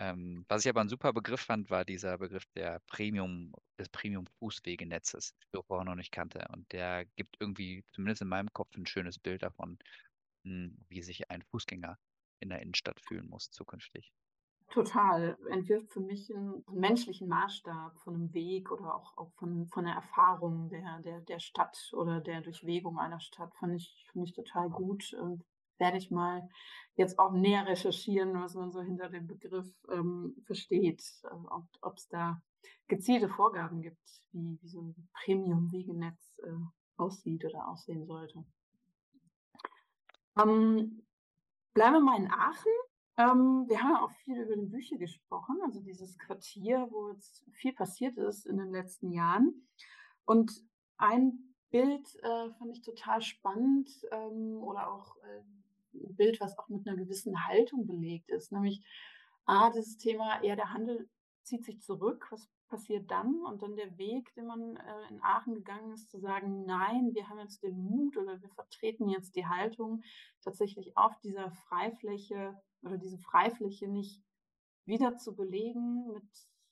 [0.00, 5.34] Ähm, was ich aber ein super Begriff fand, war dieser Begriff der Premium, des Premium-Fußwegenetzes,
[5.52, 6.46] den ich vorher noch nicht kannte.
[6.52, 9.78] Und der gibt irgendwie, zumindest in meinem Kopf, ein schönes Bild davon,
[10.44, 11.98] mh, wie sich ein Fußgänger
[12.40, 14.12] in der Innenstadt fühlen muss zukünftig.
[14.74, 15.38] Total.
[15.50, 19.94] Entwirft für mich einen menschlichen Maßstab von einem Weg oder auch, auch von, von der
[19.94, 23.54] Erfahrung der, der, der Stadt oder der Durchwegung einer Stadt.
[23.54, 25.12] Fand ich, fand ich total gut.
[25.12, 25.44] Und
[25.78, 26.48] werde ich mal
[26.96, 31.04] jetzt auch näher recherchieren, was man so hinter dem Begriff ähm, versteht.
[31.30, 31.46] Ähm,
[31.80, 32.42] ob es da
[32.88, 36.50] gezielte Vorgaben gibt, wie, wie so ein Premium-Wegenetz äh,
[36.96, 38.44] aussieht oder aussehen sollte.
[40.36, 41.06] Ähm,
[41.74, 42.72] bleiben wir mal in Aachen.
[43.16, 47.44] Ähm, wir haben ja auch viel über den Bücher gesprochen, also dieses Quartier, wo jetzt
[47.52, 49.68] viel passiert ist in den letzten Jahren.
[50.24, 50.52] Und
[50.96, 55.42] ein Bild äh, fand ich total spannend ähm, oder auch äh,
[55.94, 58.84] ein Bild, was auch mit einer gewissen Haltung belegt ist, nämlich
[59.46, 61.08] A, das Thema, ja, der Handel
[61.42, 63.40] zieht sich zurück, was passiert dann?
[63.46, 67.28] Und dann der Weg, den man äh, in Aachen gegangen ist, zu sagen, nein, wir
[67.28, 70.02] haben jetzt den Mut oder wir vertreten jetzt die Haltung,
[70.42, 74.20] tatsächlich auf dieser Freifläche oder diese Freifläche nicht
[74.86, 76.24] wieder zu belegen mit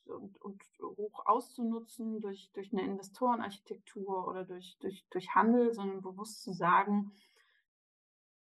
[0.07, 6.43] und, und hoch auszunutzen durch, durch eine Investorenarchitektur oder durch, durch, durch Handel, sondern bewusst
[6.43, 7.13] zu sagen,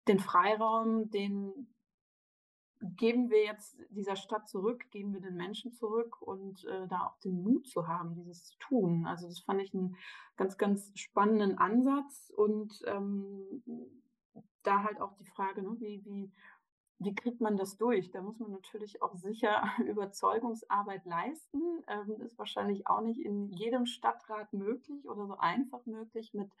[0.07, 1.72] den Freiraum, den
[2.83, 7.17] geben wir jetzt dieser Stadt zurück, geben wir den Menschen zurück und äh, da auch
[7.19, 9.05] den Mut zu haben, dieses zu tun.
[9.05, 9.95] Also das fand ich einen
[10.35, 13.63] ganz, ganz spannenden Ansatz und ähm,
[14.63, 16.31] da halt auch die Frage, ne, wie, wie,
[16.99, 18.11] wie kriegt man das durch?
[18.11, 21.61] Da muss man natürlich auch sicher Überzeugungsarbeit leisten.
[21.87, 26.51] Ähm, ist wahrscheinlich auch nicht in jedem Stadtrat möglich oder so einfach möglich mit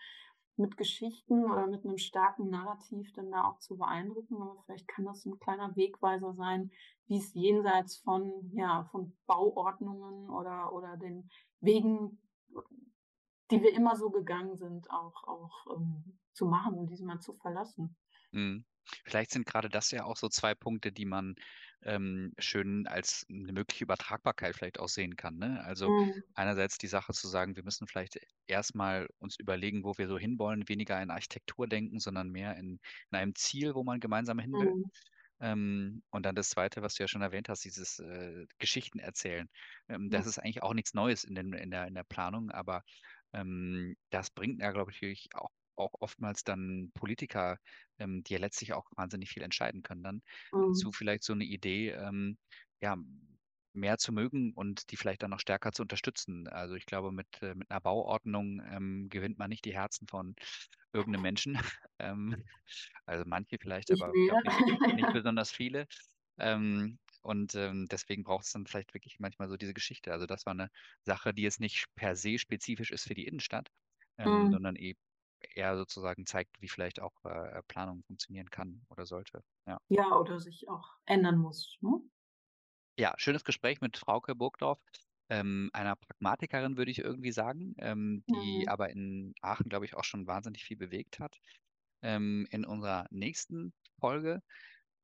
[0.55, 4.35] mit Geschichten oder mit einem starken Narrativ dann da auch zu beeindrucken.
[4.41, 6.71] Aber vielleicht kann das ein kleiner Wegweiser sein,
[7.07, 11.29] wie es jenseits von, ja, von Bauordnungen oder, oder den
[11.59, 12.21] Wegen,
[13.51, 17.33] die wir immer so gegangen sind, auch, auch ähm, zu machen und diese mal zu
[17.33, 17.95] verlassen.
[18.31, 18.65] Mhm.
[19.05, 21.35] Vielleicht sind gerade das ja auch so zwei Punkte, die man
[21.85, 25.37] ähm, schön als eine mögliche Übertragbarkeit vielleicht auch sehen kann.
[25.37, 25.63] Ne?
[25.63, 26.23] Also Mhm.
[26.33, 28.17] einerseits die Sache zu sagen, wir müssen vielleicht
[28.47, 32.79] erstmal uns überlegen, wo wir so hinwollen, weniger in Architektur denken, sondern mehr in,
[33.11, 34.75] in einem Ziel, wo man gemeinsam hin will.
[34.75, 34.91] Mhm.
[35.39, 39.49] Ähm, und dann das Zweite, was du ja schon erwähnt hast, dieses äh, Geschichten erzählen.
[39.89, 42.83] Ähm, das ist eigentlich auch nichts Neues in, den, in, der, in der Planung, aber
[43.33, 47.57] ähm, das bringt ja, glaube ich, auch auch oftmals dann Politiker,
[47.99, 50.21] ähm, die ja letztlich auch wahnsinnig viel entscheiden können, dann
[50.67, 50.93] dazu Mhm.
[50.93, 52.37] vielleicht so eine Idee, ähm,
[52.81, 52.97] ja,
[53.75, 56.47] mehr zu mögen und die vielleicht dann noch stärker zu unterstützen.
[56.47, 60.35] Also ich glaube, mit, äh, mit einer Bauordnung ähm, gewinnt man nicht die Herzen von
[60.93, 61.53] irgendeinem Menschen.
[61.99, 62.43] Ähm,
[63.05, 64.59] also manche vielleicht, aber nicht,
[64.93, 65.87] nicht besonders viele.
[66.39, 70.11] Ähm, und ähm, deswegen braucht es dann vielleicht wirklich manchmal so diese Geschichte.
[70.11, 70.69] Also das war eine
[71.03, 73.69] Sache, die jetzt nicht per se spezifisch ist für die Innenstadt,
[74.17, 74.51] ähm, Mhm.
[74.51, 74.99] sondern eben
[75.55, 79.43] eher sozusagen zeigt, wie vielleicht auch äh, Planung funktionieren kann oder sollte.
[79.67, 79.79] Ja.
[79.87, 81.77] Ja, oder sich auch ändern muss.
[81.79, 82.01] Ne?
[82.97, 84.79] Ja, schönes Gespräch mit Frauke Burgdorf,
[85.29, 88.67] ähm, einer Pragmatikerin, würde ich irgendwie sagen, ähm, die Mhm.
[88.67, 91.37] aber in Aachen, glaube ich, auch schon wahnsinnig viel bewegt hat.
[92.03, 94.41] Ähm, in unserer nächsten Folge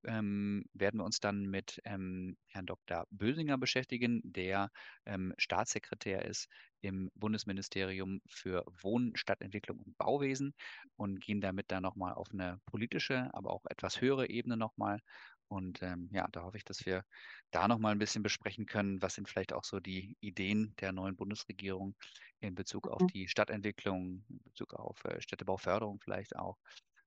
[0.06, 3.06] ähm, werden wir uns dann mit ähm, Herrn Dr.
[3.12, 4.72] Bösinger beschäftigen, der
[5.06, 6.48] ähm, Staatssekretär ist
[6.82, 10.54] im Bundesministerium für Wohnen, Stadtentwicklung und Bauwesen
[10.96, 15.00] und gehen damit dann nochmal auf eine politische, aber auch etwas höhere Ebene nochmal
[15.48, 17.04] Und ähm, ja, da hoffe ich, dass wir
[17.52, 20.92] da noch mal ein bisschen besprechen können, was sind vielleicht auch so die Ideen der
[20.92, 21.96] neuen Bundesregierung
[22.40, 23.08] in Bezug auf Mhm.
[23.08, 26.58] die Stadtentwicklung, in Bezug auf äh, Städtebauförderung vielleicht auch.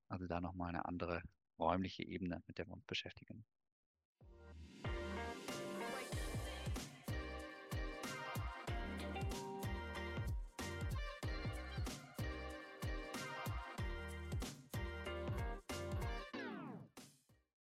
[0.08, 1.22] Also da noch mal eine andere
[1.62, 3.44] räumliche Ebene, mit der wir uns beschäftigen.